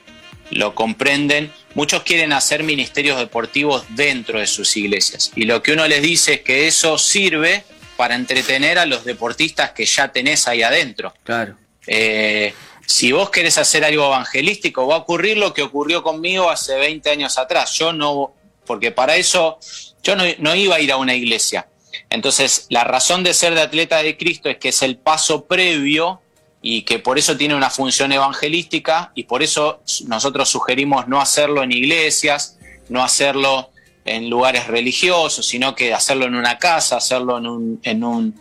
lo 0.51 0.75
comprenden. 0.75 1.51
Muchos 1.75 2.03
quieren 2.03 2.33
hacer 2.33 2.63
ministerios 2.63 3.19
deportivos 3.19 3.85
dentro 3.91 4.41
de 4.41 4.47
sus 4.47 4.77
iglesias 4.77 5.33
y 5.35 5.45
lo 5.45 5.63
que 5.63 5.73
uno 5.73 5.87
les 5.87 6.03
dice 6.03 6.35
es 6.35 6.41
que 6.41 6.67
eso 6.67 6.99
sirve 6.99 7.65
para 7.97 8.15
entretener 8.15 8.79
a 8.79 8.87
los 8.87 9.05
deportistas 9.05 9.73
que 9.73 9.87
ya 9.87 10.09
tenés 10.13 10.47
ahí 10.47 10.63
adentro. 10.63 11.15
Claro. 11.25 11.57
Eh, 11.87 12.53
si 12.87 13.13
vos 13.13 13.31
querés 13.31 13.59
hacer 13.59 13.85
algo 13.85 14.07
evangelístico, 14.07 14.87
va 14.87 14.97
a 14.97 14.99
ocurrir 14.99 15.37
lo 15.37 15.53
que 15.53 15.63
ocurrió 15.63 16.03
conmigo 16.03 16.49
hace 16.49 16.77
20 16.77 17.11
años 17.11 17.39
atrás. 17.39 17.73
Yo 17.75 17.93
no, 17.93 18.35
porque 18.65 18.93
para 18.93 19.17
eso 19.17 19.59
yo 20.03 20.17
no, 20.17 20.25
no 20.39 20.55
iba 20.55 20.77
a 20.77 20.81
ir 20.81 20.93
a 20.93 20.97
una 20.97 21.15
iglesia. 21.15 21.69
Entonces, 22.11 22.67
la 22.71 22.85
razón 22.85 23.25
de 23.25 23.35
ser 23.35 23.55
de 23.55 23.63
atleta 23.63 24.03
de 24.03 24.17
Cristo 24.17 24.49
es 24.49 24.59
que 24.59 24.69
es 24.69 24.83
el 24.83 24.97
paso 24.97 25.47
previo 25.47 26.21
y 26.61 26.83
que 26.83 26.99
por 26.99 27.18
eso 27.18 27.37
tiene 27.37 27.55
una 27.55 27.71
función 27.71 28.12
evangelística 28.12 29.12
y 29.14 29.25
por 29.25 29.42
eso 29.42 29.83
nosotros 30.07 30.49
sugerimos 30.49 31.07
no 31.09 31.21
hacerlo 31.21 31.62
en 31.62 31.73
iglesias, 31.73 32.59
no 32.88 33.03
hacerlo 33.03 33.71
en 34.05 34.31
lugares 34.31 34.66
religiosos, 34.66 35.47
sino 35.47 35.75
que 35.75 35.94
hacerlo 35.94 36.27
en 36.27 36.35
una 36.35 36.59
casa, 36.59 36.97
hacerlo 36.97 37.38
en, 37.38 37.47
un, 37.47 37.81
en, 37.83 38.05
un, 38.05 38.40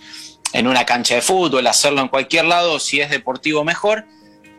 en 0.54 0.68
una 0.68 0.86
cancha 0.86 1.16
de 1.16 1.22
fútbol, 1.22 1.68
hacerlo 1.68 2.02
en 2.02 2.08
cualquier 2.08 2.46
lado, 2.46 2.80
si 2.80 3.02
es 3.02 3.10
deportivo 3.10 3.64
mejor, 3.64 4.06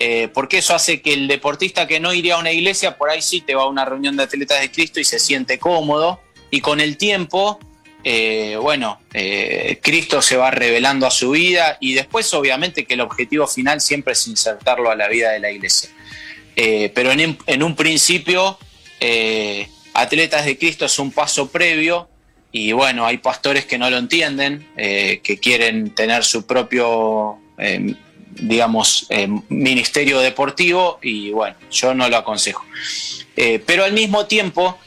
eh, 0.01 0.29
porque 0.33 0.59
eso 0.59 0.75
hace 0.75 1.01
que 1.03 1.12
el 1.12 1.27
deportista 1.27 1.88
que 1.88 1.99
no 1.99 2.12
iría 2.12 2.37
a 2.37 2.38
una 2.38 2.53
iglesia, 2.53 2.97
por 2.97 3.11
ahí 3.11 3.23
sí 3.23 3.40
te 3.40 3.55
va 3.55 3.62
a 3.62 3.68
una 3.68 3.85
reunión 3.85 4.16
de 4.16 4.23
atletas 4.25 4.61
de 4.61 4.71
Cristo 4.71 5.01
y 5.01 5.05
se 5.05 5.18
siente 5.18 5.59
cómodo, 5.59 6.21
y 6.51 6.61
con 6.61 6.81
el 6.81 6.97
tiempo, 6.97 7.59
eh, 8.05 8.57
bueno, 8.61 9.01
eh, 9.13 9.81
Cristo 9.83 10.23
se 10.23 10.37
va 10.37 10.51
revelando 10.51 11.07
a 11.07 11.11
su 11.11 11.33
vida 11.33 11.77
y 11.81 11.95
después 11.95 12.33
obviamente 12.35 12.85
que 12.85 12.95
el 12.95 13.01
objetivo 13.01 13.47
final 13.47 13.81
siempre 13.81 14.13
es 14.13 14.27
insertarlo 14.27 14.91
a 14.91 14.95
la 14.95 15.09
vida 15.09 15.31
de 15.31 15.41
la 15.41 15.51
iglesia. 15.51 15.91
pero 16.55 17.13
en, 17.13 17.39
en, 17.47 17.63
un 17.63 17.77
principio 17.77 18.59
Atletas 19.99 20.45
de 20.45 20.57
Cristo 20.57 20.85
es 20.85 20.99
un 21.01 21.11
paso 21.11 21.51
previo 21.51 22.09
y 22.53 22.73
bueno, 22.73 23.05
hay 23.05 23.19
pastores 23.19 23.67
que 23.67 23.79
no 23.79 23.91
lo 23.91 23.99
entienden, 23.99 24.67
eh, 24.77 25.21
que 25.23 25.39
quieren 25.39 25.91
tener 25.91 26.25
su 26.25 26.47
propio, 26.47 27.39
eh, 27.59 27.95
digamos, 28.31 29.07
eh, 29.11 29.29
ministerio 29.49 30.21
deportivo 30.21 30.99
y 31.03 31.31
bueno, 31.31 31.57
yo 31.71 31.95
no 31.95 32.09
lo 32.09 32.17
aconsejo. 32.17 32.65
pero 33.67 33.85
al 33.85 33.93
mismo 33.93 34.27
tiempo, 34.27 34.79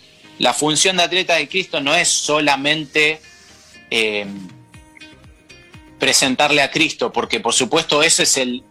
la 0.41 0.54
función 0.54 0.97
de 0.97 1.04
Atletas 1.04 1.38
de 1.38 1.47
Cristo 1.47 1.80
no 1.82 1.95
es 1.95 2.08
solamente 2.08 3.21
presentarle 5.99 6.62
a 6.62 6.71
Cristo, 6.71 7.12
porque 7.12 7.39
por 7.39 7.54
supuesto 7.54 8.01
ese 8.01 8.23
es 8.23 8.38
el, 8.38 8.63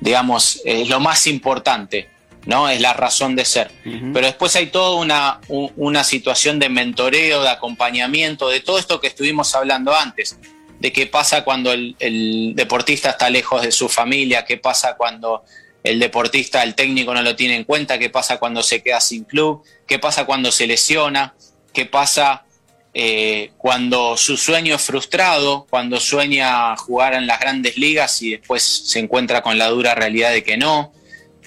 digamos, 0.00 0.60
es 0.64 0.88
lo 0.88 1.00
más 1.00 1.26
importante 1.26 2.08
¿no? 2.46 2.68
Es 2.68 2.80
la 2.80 2.92
razón 2.92 3.36
de 3.36 3.44
ser. 3.44 3.70
Pero 3.84 4.26
después 4.26 4.54
hay 4.56 4.68
toda 4.68 4.98
una, 4.98 5.40
una 5.48 6.04
situación 6.04 6.58
de 6.58 6.68
mentoreo, 6.68 7.42
de 7.42 7.48
acompañamiento, 7.48 8.48
de 8.48 8.60
todo 8.60 8.78
esto 8.78 9.00
que 9.00 9.08
estuvimos 9.08 9.54
hablando 9.54 9.94
antes, 9.94 10.38
de 10.78 10.92
qué 10.92 11.06
pasa 11.06 11.44
cuando 11.44 11.72
el, 11.72 12.52
deportista 12.54 13.10
está 13.10 13.28
lejos 13.30 13.62
de 13.62 13.72
su 13.72 13.88
familia, 13.88 14.44
qué 14.44 14.56
pasa 14.56 14.96
cuando 14.96 15.44
el 15.82 15.98
deportista, 15.98 16.62
el 16.62 16.74
técnico 16.74 17.14
no 17.14 17.22
lo 17.22 17.36
tiene 17.36 17.56
en 17.56 17.64
cuenta, 17.64 17.98
qué 17.98 18.10
pasa 18.10 18.38
cuando 18.38 18.62
se 18.62 18.82
queda 18.82 19.00
sin 19.00 19.24
club, 19.24 19.62
qué 19.86 19.98
pasa 19.98 20.26
cuando 20.26 20.52
se 20.52 20.66
lesiona, 20.66 21.34
qué 21.72 21.86
pasa 21.86 22.44
eh, 22.92 23.52
cuando 23.56 24.16
su 24.16 24.36
sueño 24.36 24.74
es 24.74 24.82
frustrado, 24.82 25.66
cuando 25.70 26.00
sueña 26.00 26.76
jugar 26.76 27.14
en 27.14 27.26
las 27.26 27.40
grandes 27.40 27.76
ligas 27.76 28.20
y 28.22 28.32
después 28.32 28.62
se 28.62 28.98
encuentra 28.98 29.42
con 29.42 29.58
la 29.58 29.68
dura 29.68 29.94
realidad 29.94 30.32
de 30.32 30.42
que 30.42 30.56
no. 30.56 30.92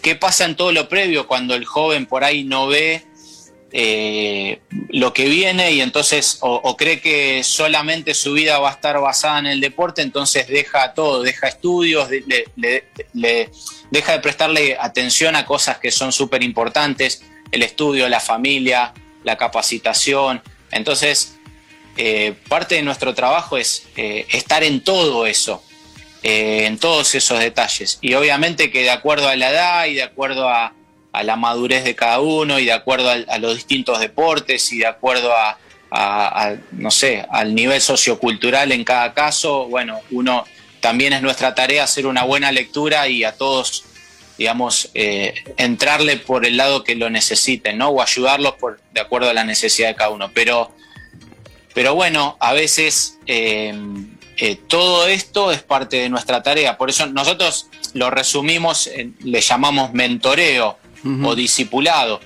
¿Qué 0.01 0.15
pasa 0.15 0.45
en 0.45 0.55
todo 0.55 0.71
lo 0.71 0.89
previo 0.89 1.27
cuando 1.27 1.55
el 1.55 1.65
joven 1.65 2.05
por 2.05 2.23
ahí 2.23 2.43
no 2.43 2.67
ve 2.67 3.03
eh, 3.75 4.59
lo 4.89 5.13
que 5.13 5.27
viene 5.27 5.71
y 5.71 5.81
entonces 5.81 6.37
o, 6.41 6.77
cree 6.77 7.01
que 7.01 7.43
solamente 7.43 8.13
su 8.13 8.33
vida 8.33 8.59
va 8.59 8.69
a 8.69 8.73
estar 8.73 8.99
basada 8.99 9.39
en 9.39 9.47
el 9.47 9.61
deporte, 9.61 10.01
entonces 10.01 10.47
deja 10.47 10.93
todo, 10.93 11.23
deja 11.23 11.47
estudios, 11.47 12.07
deja 13.93 14.13
de 14.13 14.19
prestarle 14.19 14.75
atención 14.79 15.35
a 15.35 15.45
cosas 15.45 15.77
que 15.77 15.91
son 15.91 16.11
súper 16.11 16.41
importantes, 16.41 17.21
el 17.51 17.61
estudio, 17.61 18.09
la 18.09 18.19
familia, 18.19 18.91
la 19.23 19.37
capacitación. 19.37 20.41
Entonces, 20.71 21.35
eh, 21.95 22.33
parte 22.49 22.73
de 22.73 22.81
nuestro 22.81 23.13
trabajo 23.13 23.55
es 23.55 23.85
eh, 23.95 24.25
estar 24.31 24.63
en 24.63 24.83
todo 24.83 25.27
eso. 25.27 25.63
Eh, 26.23 26.65
en 26.65 26.79
todos 26.79 27.13
esos 27.13 27.37
detalles. 27.37 27.99
Y 28.01 28.13
obviamente 28.13 28.71
que 28.71 28.81
de 28.81 28.89
acuerdo 28.89 29.27
a 29.27 29.35
la 29.35 29.51
edad 29.51 29.85
y 29.87 29.93
de 29.93 30.03
acuerdo 30.03 30.49
a, 30.49 30.73
la 31.21 31.35
madurez 31.35 31.83
de 31.83 31.95
cada 31.95 32.21
uno 32.21 32.57
y 32.59 32.65
de 32.65 32.71
acuerdo 32.71 33.09
a, 33.11 33.37
los 33.37 33.55
distintos 33.55 33.99
deportes 33.99 34.71
y 34.71 34.79
de 34.79 34.87
acuerdo 34.87 35.33
a, 35.35 36.55
no 36.71 36.89
sé, 36.89 37.25
al 37.29 37.53
nivel 37.53 37.81
sociocultural 37.81 38.71
en 38.71 38.85
cada 38.85 39.13
caso, 39.13 39.67
bueno, 39.67 39.99
uno 40.11 40.45
también 40.83 41.13
es 41.13 41.21
nuestra 41.21 41.55
tarea 41.55 41.85
hacer 41.85 42.05
una 42.05 42.23
buena 42.23 42.51
lectura 42.51 43.07
y 43.07 43.23
a 43.23 43.37
todos, 43.37 43.85
digamos, 44.37 44.89
eh, 44.93 45.33
entrarle 45.55 46.17
por 46.17 46.45
el 46.45 46.57
lado 46.57 46.83
que 46.83 46.95
lo 46.95 47.09
necesiten, 47.09 47.77
¿no? 47.77 47.87
O 47.87 48.01
ayudarlos 48.01 48.55
por, 48.55 48.81
de 48.91 48.99
acuerdo 48.99 49.29
a 49.29 49.33
la 49.33 49.45
necesidad 49.45 49.87
de 49.87 49.95
cada 49.95 50.09
uno. 50.09 50.29
Pero, 50.33 50.75
pero 51.73 51.95
bueno, 51.95 52.35
a 52.41 52.51
veces 52.51 53.17
eh, 53.27 53.73
eh, 54.35 54.57
todo 54.67 55.07
esto 55.07 55.53
es 55.53 55.63
parte 55.63 55.95
de 56.01 56.09
nuestra 56.09 56.43
tarea. 56.43 56.77
Por 56.77 56.89
eso 56.89 57.05
nosotros 57.05 57.67
lo 57.93 58.09
resumimos, 58.09 58.89
le 59.21 59.39
llamamos 59.39 59.93
mentoreo 59.93 60.77
o 61.23 61.33
discipulado. 61.33 62.19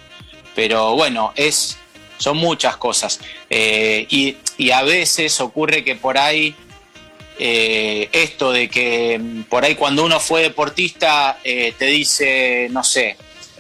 Pero 0.56 0.96
bueno, 0.96 1.32
es, 1.36 1.78
son 2.17 2.38
muchas 2.38 2.76
cosas. 2.78 3.20
Y, 3.52 4.36
a 4.74 4.82
veces 4.82 5.39
ocurre 5.41 5.84
que 5.84 5.93
por 5.93 6.17
ahí, 6.17 6.56
eh, 7.39 8.10
esto 8.12 8.52
de 8.52 8.69
que 8.69 9.19
mm, 9.19 9.43
por 9.43 9.63
ahí 9.63 9.76
cuando 9.76 10.06
uno 10.06 10.19
fue 10.19 10.41
deportista 10.41 11.38
te 11.43 11.86
dice, 11.86 12.67
no 12.71 12.84
sé, 12.84 13.17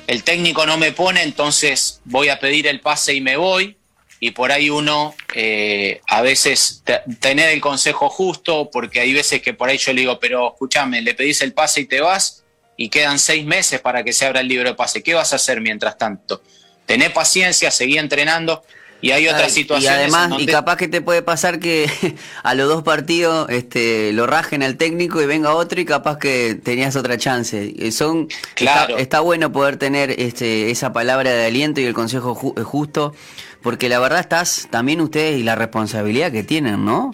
el 0.07 0.23
técnico 0.23 0.65
no 0.65 0.77
me 0.77 0.91
pone, 0.91 1.23
entonces 1.23 2.01
voy 2.05 2.29
a 2.29 2.39
pedir 2.39 2.67
el 2.67 2.79
pase 2.79 3.13
y 3.13 3.21
me 3.21 3.37
voy 3.37 3.77
y 4.19 4.31
por 4.31 4.51
ahí 4.51 4.69
uno 4.69 5.15
eh, 5.35 6.01
a 6.07 6.21
veces 6.21 6.83
tener 7.19 7.49
el 7.51 7.61
consejo 7.61 8.09
justo, 8.09 8.69
porque 8.71 8.99
hay 8.99 9.13
veces 9.13 9.41
que 9.41 9.53
por 9.53 9.69
ahí 9.69 9.77
yo 9.77 9.93
le 9.93 10.01
digo, 10.01 10.19
pero 10.19 10.53
escúchame, 10.53 11.01
le 11.01 11.13
pedís 11.13 11.41
el 11.41 11.53
pase 11.53 11.81
y 11.81 11.85
te 11.85 12.01
vas 12.01 12.43
y 12.77 12.89
quedan 12.89 13.19
seis 13.19 13.45
meses 13.45 13.79
para 13.79 14.03
que 14.03 14.13
se 14.13 14.25
abra 14.25 14.41
el 14.41 14.47
libro 14.47 14.69
de 14.69 14.75
pase. 14.75 15.03
¿Qué 15.03 15.13
vas 15.13 15.33
a 15.33 15.35
hacer 15.35 15.61
mientras 15.61 15.97
tanto? 15.97 16.41
Tené 16.85 17.09
paciencia, 17.09 17.69
seguí 17.69 17.97
entrenando. 17.97 18.63
Y 19.01 19.11
hay 19.11 19.27
otras 19.27 19.51
situaciones. 19.51 19.99
Y 19.99 20.15
además, 20.15 20.39
y 20.39 20.45
capaz 20.47 20.77
que 20.77 20.87
te 20.87 21.01
puede 21.01 21.21
pasar 21.21 21.59
que 21.59 21.89
a 22.43 22.55
los 22.55 22.67
dos 22.67 22.83
partidos 22.83 23.47
este, 23.49 24.11
lo 24.13 24.25
rajen 24.25 24.63
al 24.63 24.77
técnico 24.77 25.21
y 25.21 25.25
venga 25.25 25.53
otro 25.53 25.79
y 25.79 25.85
capaz 25.85 26.17
que 26.17 26.55
tenías 26.55 26.95
otra 26.95 27.17
chance. 27.17 27.73
Eh, 27.77 27.91
son, 27.91 28.27
claro. 28.55 28.97
está, 28.97 29.19
bueno 29.19 29.51
poder 29.51 29.77
tener 29.77 30.19
este, 30.19 30.71
esa 30.71 30.93
palabra 30.93 31.31
de 31.31 31.45
aliento 31.45 31.81
y 31.81 31.85
el 31.85 31.93
consejo 31.93 32.33
justo 32.35 33.13
porque 33.61 33.89
la 33.89 33.99
verdad 33.99 34.19
estás 34.19 34.67
también 34.69 35.01
ustedes 35.01 35.39
y 35.39 35.43
la 35.43 35.55
responsabilidad 35.55 36.31
que 36.31 36.43
tienen, 36.43 36.85
¿no? 36.85 37.13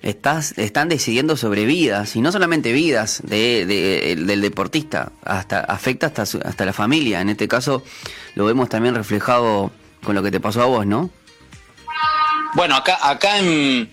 Estás, 0.00 0.56
están 0.56 0.88
decidiendo 0.88 1.36
sobre 1.36 1.64
vidas, 1.64 2.16
y 2.16 2.20
no 2.20 2.32
solamente 2.32 2.72
vidas 2.72 3.20
de, 3.24 4.16
del 4.16 4.40
deportista, 4.40 5.12
hasta 5.24 5.60
afecta 5.60 6.06
hasta, 6.06 6.22
hasta 6.22 6.64
la 6.64 6.72
familia. 6.72 7.20
En 7.20 7.28
este 7.28 7.46
caso 7.46 7.82
lo 8.34 8.44
vemos 8.44 8.68
también 8.68 8.94
reflejado 8.94 9.72
con 10.02 10.14
lo 10.14 10.22
que 10.22 10.30
te 10.30 10.40
pasó 10.40 10.62
a 10.62 10.66
vos, 10.66 10.86
¿no? 10.86 11.10
Bueno, 12.54 12.76
acá, 12.76 12.98
acá 13.08 13.38
en 13.38 13.90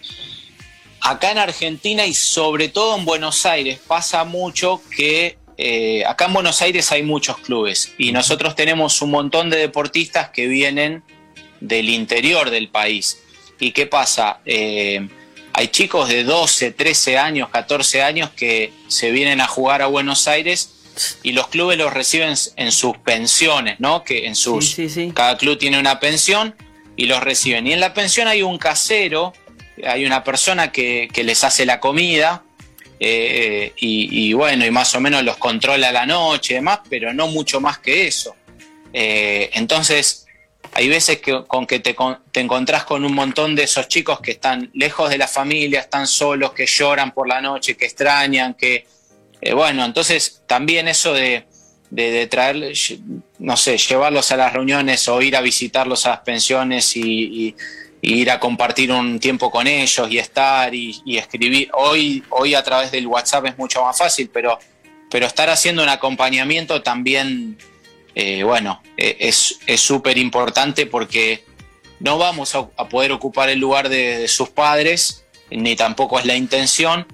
acá 1.01 1.31
en 1.31 1.37
Argentina 1.37 2.05
y 2.05 2.13
sobre 2.13 2.67
todo 2.69 2.97
en 2.97 3.05
Buenos 3.05 3.45
Aires 3.45 3.79
pasa 3.87 4.23
mucho 4.25 4.81
que 4.95 5.37
eh, 5.57 6.03
acá 6.05 6.25
en 6.25 6.33
Buenos 6.33 6.61
Aires 6.61 6.91
hay 6.91 7.03
muchos 7.03 7.37
clubes 7.37 7.93
y 7.97 8.11
nosotros 8.11 8.55
tenemos 8.55 9.01
un 9.01 9.11
montón 9.11 9.49
de 9.49 9.57
deportistas 9.57 10.29
que 10.29 10.47
vienen 10.47 11.03
del 11.59 11.89
interior 11.89 12.49
del 12.49 12.69
país. 12.69 13.21
¿Y 13.59 13.71
qué 13.71 13.85
pasa? 13.85 14.39
Eh, 14.45 15.07
hay 15.53 15.67
chicos 15.67 16.07
de 16.07 16.23
12, 16.23 16.71
13 16.71 17.17
años, 17.17 17.49
14 17.49 18.01
años 18.01 18.29
que 18.29 18.71
se 18.87 19.11
vienen 19.11 19.41
a 19.41 19.47
jugar 19.47 19.81
a 19.81 19.87
Buenos 19.87 20.27
Aires 20.27 20.78
y 21.23 21.31
los 21.31 21.47
clubes 21.47 21.77
los 21.77 21.93
reciben 21.93 22.33
en 22.55 22.71
sus 22.71 22.97
pensiones, 22.97 23.79
¿no? 23.79 24.03
Que 24.03 24.27
en 24.27 24.35
sus 24.35 24.77
cada 25.13 25.38
club 25.38 25.57
tiene 25.57 25.79
una 25.79 25.99
pensión 25.99 26.55
y 26.95 27.05
los 27.05 27.21
reciben. 27.21 27.67
Y 27.67 27.73
en 27.73 27.79
la 27.79 27.93
pensión 27.93 28.27
hay 28.27 28.41
un 28.41 28.57
casero, 28.57 29.33
hay 29.85 30.05
una 30.05 30.23
persona 30.23 30.71
que, 30.71 31.09
les 31.15 31.43
hace 31.43 31.65
la 31.65 31.79
comida 31.79 32.43
eh, 32.99 33.73
y, 33.77 34.33
bueno, 34.33 34.65
y 34.65 34.71
más 34.71 34.93
o 34.95 34.99
menos 34.99 35.23
los 35.23 35.38
controla 35.38 35.91
la 35.91 36.05
noche 36.05 36.53
y 36.53 36.55
demás, 36.55 36.79
pero 36.89 37.13
no 37.13 37.27
mucho 37.27 37.62
más 37.62 37.79
que 37.79 38.07
eso. 38.07 38.35
Eh, 38.91 39.49
entonces, 39.53 40.25
hay 40.73 40.89
veces 40.89 41.19
que 41.19 41.43
con 41.47 41.65
que 41.65 41.79
te, 41.79 41.95
te, 42.31 42.39
encontrás 42.39 42.83
con 42.83 43.05
un 43.05 43.13
montón 43.13 43.55
de 43.55 43.63
esos 43.63 43.88
chicos 43.88 44.19
que 44.19 44.31
están 44.31 44.69
lejos 44.73 45.09
de 45.09 45.17
la 45.17 45.27
familia, 45.27 45.79
están 45.79 46.07
solos, 46.07 46.51
que 46.51 46.65
lloran 46.65 47.13
por 47.13 47.27
la 47.27 47.41
noche, 47.41 47.75
que 47.77 47.85
extrañan, 47.85 48.53
que... 48.53 48.85
Eh, 49.41 49.54
bueno, 49.54 49.86
entonces 49.86 50.41
también 50.47 50.88
eso 50.88 51.13
de, 51.13 51.45
de, 51.89 52.28
traer, 52.28 52.73
no 53.39 53.58
sé, 53.58 53.78
llevarlos 53.78 54.32
a 54.32 54.38
las 54.38 54.54
reuniones 54.54 55.08
o 55.08 55.21
ir 55.21 55.36
a 55.36 55.41
visitarlos 55.41 56.06
a 56.06 56.10
las 56.10 56.19
pensiones 56.19 56.95
y, 56.95 57.56
ir 58.02 58.32
a 58.32 58.39
compartir 58.39 58.93
un 58.93 59.19
tiempo 59.19 59.52
con 59.52 59.67
ellos 59.67 60.10
y 60.10 60.19
estar 60.19 60.73
y, 60.73 61.17
escribir. 61.17 61.69
Hoy, 61.73 62.23
hoy 62.30 62.56
a 62.56 62.63
través 62.63 62.91
del 62.91 63.08
WhatsApp 63.08 63.47
es 63.47 63.58
mucho 63.58 63.84
más 63.84 63.97
fácil, 63.97 64.30
pero, 64.32 64.58
pero 65.10 65.25
estar 65.25 65.49
haciendo 65.49 65.84
un 65.84 65.89
acompañamiento 65.89 66.82
también, 66.82 67.58
eh, 68.15 68.43
bueno, 68.43 68.82
e, 68.95 69.17
es 69.19 69.82
súper 69.82 70.17
importante 70.17 70.86
porque 70.86 71.43
no 71.99 72.17
vamos 72.17 72.56
a, 72.56 72.67
poder 72.88 73.12
ocupar 73.12 73.49
el 73.49 73.60
lugar 73.60 73.89
de 73.89 74.28
sus 74.28 74.49
padres, 74.49 75.25
ni 75.52 75.75
tampoco 75.75 76.19
es 76.19 76.25
la 76.25 76.36
intención 76.36 77.06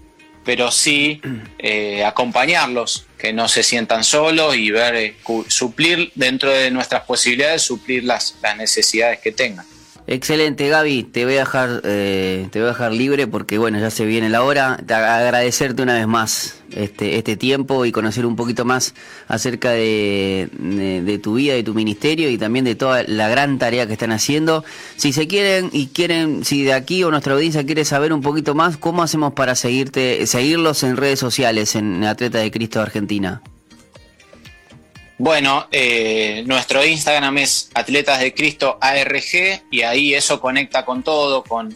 pero 0.45 0.71
sí 0.71 1.19
eh, 1.57 2.05
acompañarlos, 2.05 3.07
que 3.17 3.33
no 3.33 3.47
se 3.47 3.63
sientan 3.63 4.03
solos 4.03 4.55
y 4.55 4.69
ver, 4.69 4.95
eh, 4.95 5.15
suplir 5.47 6.11
dentro 6.15 6.51
de 6.51 6.69
nuestras 6.71 7.03
posibilidades, 7.03 7.63
suplir 7.63 8.03
las, 8.03 8.35
necesidades 8.57 9.19
que 9.19 9.31
tengan. 9.31 9.65
Excelente, 10.07 10.69
Gaby. 10.69 11.03
Te 11.03 11.25
voy 11.25 11.35
a 11.35 11.39
dejar, 11.39 11.81
eh, 11.83 12.47
te 12.51 12.59
voy 12.59 12.67
a 12.67 12.71
dejar 12.71 12.91
libre 12.91 13.25
porque 13.25 13.57
bueno, 13.57 13.79
ya 13.79 13.89
se 13.89 14.05
viene 14.05 14.29
la 14.29 14.43
hora. 14.43 14.77
Te 14.85 14.93
agradecerte 14.93 15.81
una 15.81 15.95
vez 15.95 16.05
más 16.05 16.61
este, 16.75 17.17
este 17.17 17.37
tiempo 17.37 17.85
y 17.85 17.91
conocer 17.91 18.25
un 18.25 18.35
poquito 18.35 18.65
más 18.65 18.93
acerca 19.27 19.71
de, 19.71 20.49
de, 20.51 21.19
tu 21.19 21.35
vida, 21.35 21.53
de 21.53 21.63
tu 21.63 21.73
ministerio 21.73 22.29
y 22.29 22.37
también 22.37 22.65
de 22.65 22.75
toda 22.75 23.03
la 23.03 23.29
gran 23.29 23.57
tarea 23.57 23.87
que 23.87 23.93
están 23.93 24.11
haciendo. 24.11 24.63
Si 24.97 25.13
se 25.13 25.27
quieren 25.27 25.69
y 25.73 25.87
quieren, 25.87 26.45
si 26.45 26.63
de 26.63 26.73
aquí 26.73 27.03
o 27.03 27.11
nuestra 27.11 27.33
audiencia 27.33 27.65
quiere 27.65 27.85
saber 27.85 28.13
un 28.13 28.21
poquito 28.21 28.55
más, 28.55 28.77
¿cómo 28.77 29.03
hacemos 29.03 29.33
para 29.33 29.55
seguirte, 29.55 30.27
seguirlos 30.27 30.83
en 30.83 30.97
redes 30.97 31.19
sociales 31.19 31.75
en 31.75 32.03
Atleta 32.03 32.39
de 32.39 32.51
Cristo 32.51 32.81
Argentina? 32.81 33.41
Bueno, 35.17 35.67
eh, 35.71 36.43
nuestro 36.45 36.83
Instagram 36.83 37.37
es 37.37 37.69
Atletas 37.73 38.19
de 38.19 38.33
Cristo 38.33 38.77
ARG 38.81 39.63
y 39.71 39.81
ahí 39.81 40.13
eso 40.13 40.41
conecta 40.41 40.83
con 40.83 41.03
todo, 41.03 41.43
con, 41.43 41.73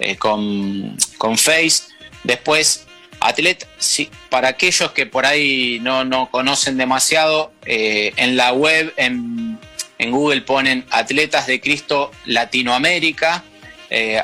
eh, 0.00 0.16
con, 0.16 0.98
Face. 1.36 1.84
Después, 2.24 2.86
atleta, 3.26 3.66
sí, 3.78 4.10
para 4.30 4.48
aquellos 4.48 4.92
que 4.92 5.06
por 5.06 5.26
ahí 5.26 5.78
no, 5.80 6.28
conocen 6.30 6.76
demasiado, 6.76 7.52
eh, 7.66 8.12
en 8.16 8.36
la 8.36 8.52
web, 8.52 8.92
en, 8.96 9.58
en, 9.98 10.10
Google 10.10 10.42
ponen 10.42 10.84
Atletas 10.90 11.46
de 11.46 11.60
Cristo 11.60 12.10
Latinoamérica. 12.26 13.44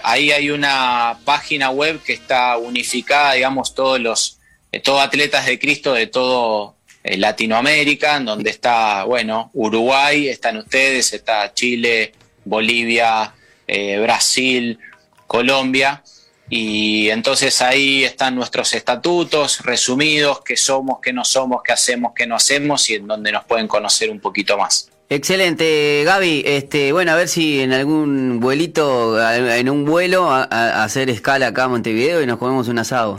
ahí 0.03 0.33
hay 0.33 0.51
una 0.51 1.19
página 1.25 1.71
web 1.71 2.03
que 2.03 2.15
está 2.15 2.57
unificada, 2.57 3.35
digamos, 3.35 3.75
todos 3.75 4.01
los, 4.01 4.39
todos 4.83 5.03
Atletas 5.03 5.47
de 5.47 5.59
Cristo 5.59 5.93
de 5.93 6.07
todo 6.07 6.79
eh, 7.09 7.17
Latinoamérica, 7.17 8.17
en 8.17 8.27
donde 8.27 8.51
está, 8.51 9.05
bueno, 9.05 9.51
Uruguay, 9.55 10.29
están 10.29 10.57
ustedes, 10.59 11.13
está 11.13 11.55
Chile, 11.55 12.13
Bolivia, 12.45 13.33
eh, 13.67 13.99
Brasil, 13.99 14.79
Colombia. 15.27 16.03
Y 16.51 17.11
entonces 17.11 17.61
ahí 17.61 18.05
están 18.05 18.35
nuestros 18.35 18.73
estatutos 18.73 19.61
resumidos, 19.65 20.41
qué 20.43 20.57
somos, 20.57 20.99
qué 21.03 21.13
no 21.13 21.25
somos, 21.25 21.63
qué 21.63 21.73
hacemos, 21.73 22.13
qué 22.17 22.27
no 22.27 22.37
hacemos 22.37 22.89
y 22.89 22.95
en 22.95 23.07
donde 23.07 23.33
nos 23.33 23.45
pueden 23.45 23.69
conocer 23.69 24.11
un 24.11 24.21
poquito 24.21 24.57
más. 24.57 24.89
Excelente, 25.11 26.03
Gaby. 26.05 26.43
Este, 26.47 26.93
bueno, 26.93 27.13
a 27.13 27.17
ver 27.17 27.29
si 27.29 27.61
en 27.61 27.73
algún 27.73 28.41
vuelito, 28.41 29.19
en 29.33 29.71
un 29.71 29.85
vuelo, 29.85 30.31
a, 30.31 30.85
hacer 30.85 31.09
escala 31.09 31.49
acá 31.49 31.65
a 31.65 31.69
Montevideo 31.69 32.23
y 32.23 32.27
nos 32.27 32.39
comemos 32.39 32.69
un 32.69 32.79
asado. 32.79 33.19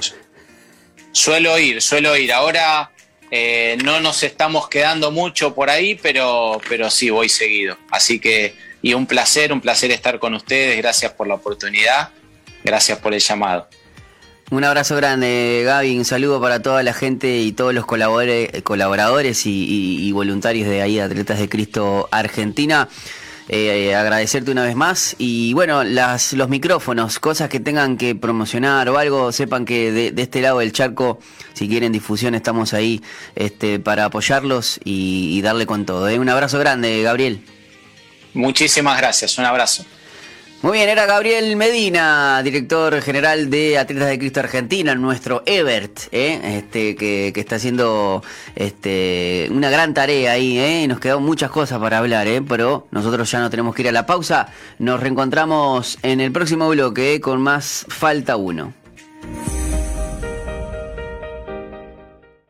Suelo 1.11 1.57
ir, 1.57 1.81
suelo 1.81 2.15
ir. 2.15 2.31
Ahora 2.31 2.91
eh, 3.31 3.77
no 3.83 3.99
nos 4.01 4.21
estamos 4.21 4.69
quedando 4.69 5.11
mucho 5.11 5.55
por 5.55 5.71
ahí, 5.71 5.95
pero, 5.95 6.61
pero 6.69 6.91
sí 6.91 7.09
voy 7.09 7.27
seguido. 7.27 7.77
Así 7.89 8.19
que, 8.19 8.55
y 8.83 8.93
un 8.93 9.07
placer, 9.07 9.51
un 9.51 9.61
placer 9.61 9.89
estar 9.89 10.19
con 10.19 10.35
ustedes. 10.35 10.77
Gracias 10.77 11.11
por 11.13 11.27
la 11.27 11.35
oportunidad. 11.35 12.09
Gracias 12.63 12.99
por 12.99 13.13
el 13.13 13.19
llamado. 13.19 13.67
Un 14.51 14.63
abrazo 14.63 14.95
grande, 14.95 15.61
Gaby. 15.63 15.97
Un 15.97 16.05
saludo 16.05 16.41
para 16.41 16.59
toda 16.61 16.81
la 16.81 16.93
gente 16.93 17.37
y 17.37 17.51
todos 17.51 17.71
los 17.71 17.85
colaboradores, 17.85 19.45
y, 19.45 20.11
voluntarios 20.11 20.67
de 20.67 20.81
ahí, 20.81 20.99
Atletas 20.99 21.37
de 21.37 21.47
Cristo 21.47 22.09
Argentina. 22.11 22.89
Eh, 23.51 23.95
agradecerte 23.95 24.51
una 24.51 24.61
vez 24.61 24.75
más 24.75 25.15
y 25.17 25.53
bueno, 25.53 25.83
las, 25.83 26.33
los 26.33 26.49
micrófonos, 26.49 27.17
cosas 27.17 27.49
que 27.49 27.59
tengan 27.59 27.97
que 27.97 28.13
promocionar 28.13 28.87
o 28.89 28.99
algo, 28.99 29.31
sepan 29.31 29.65
que 29.65 29.91
de, 29.91 30.21
este 30.21 30.39
lado 30.41 30.59
del 30.59 30.71
charco, 30.71 31.19
si 31.53 31.67
quieren 31.67 31.91
difusión, 31.91 32.35
estamos 32.35 32.75
ahí 32.75 33.01
este, 33.35 33.79
para 33.79 34.05
apoyarlos 34.05 34.79
y, 34.83 35.41
darle 35.41 35.65
con 35.65 35.85
todo. 35.85 36.07
¿eh? 36.09 36.19
Un 36.19 36.29
abrazo 36.29 36.59
grande, 36.59 37.01
Gabriel. 37.01 37.43
Muchísimas 38.35 38.97
gracias, 38.99 39.37
un 39.39 39.45
abrazo. 39.45 39.83
Muy 40.61 40.73
bien, 40.73 40.89
era 40.89 41.05
Gabriel 41.05 41.55
Medina, 41.55 42.41
director 42.43 43.01
general 43.01 43.49
de 43.49 43.77
Atletas 43.77 44.09
de 44.09 44.19
Cristo 44.19 44.41
Argentina, 44.41 44.93
nuestro 44.93 45.41
Ebert, 45.45 46.09
¿eh? 46.11 46.57
este, 46.57 46.97
que, 46.97 47.31
está 47.33 47.55
haciendo 47.55 48.21
este, 48.55 49.47
una 49.51 49.69
gran 49.69 49.93
tarea 49.93 50.33
ahí, 50.33 50.59
¿eh? 50.59 50.85
nos 50.89 50.99
quedan 50.99 51.23
muchas 51.23 51.49
cosas 51.49 51.79
para 51.79 51.99
hablar, 51.99 52.27
¿eh? 52.27 52.41
pero 52.41 52.87
nosotros 52.91 53.31
ya 53.31 53.39
no 53.39 53.49
tenemos 53.49 53.73
que 53.73 53.83
ir 53.83 53.87
a 53.87 53.93
la 53.93 54.05
pausa. 54.05 54.47
Nos 54.79 54.99
reencontramos 54.99 55.97
en 56.01 56.19
el 56.19 56.33
próximo 56.33 56.67
bloque 56.67 57.21
con 57.21 57.41
más 57.41 57.85
Falta 57.87 58.35
Uno. 58.35 58.73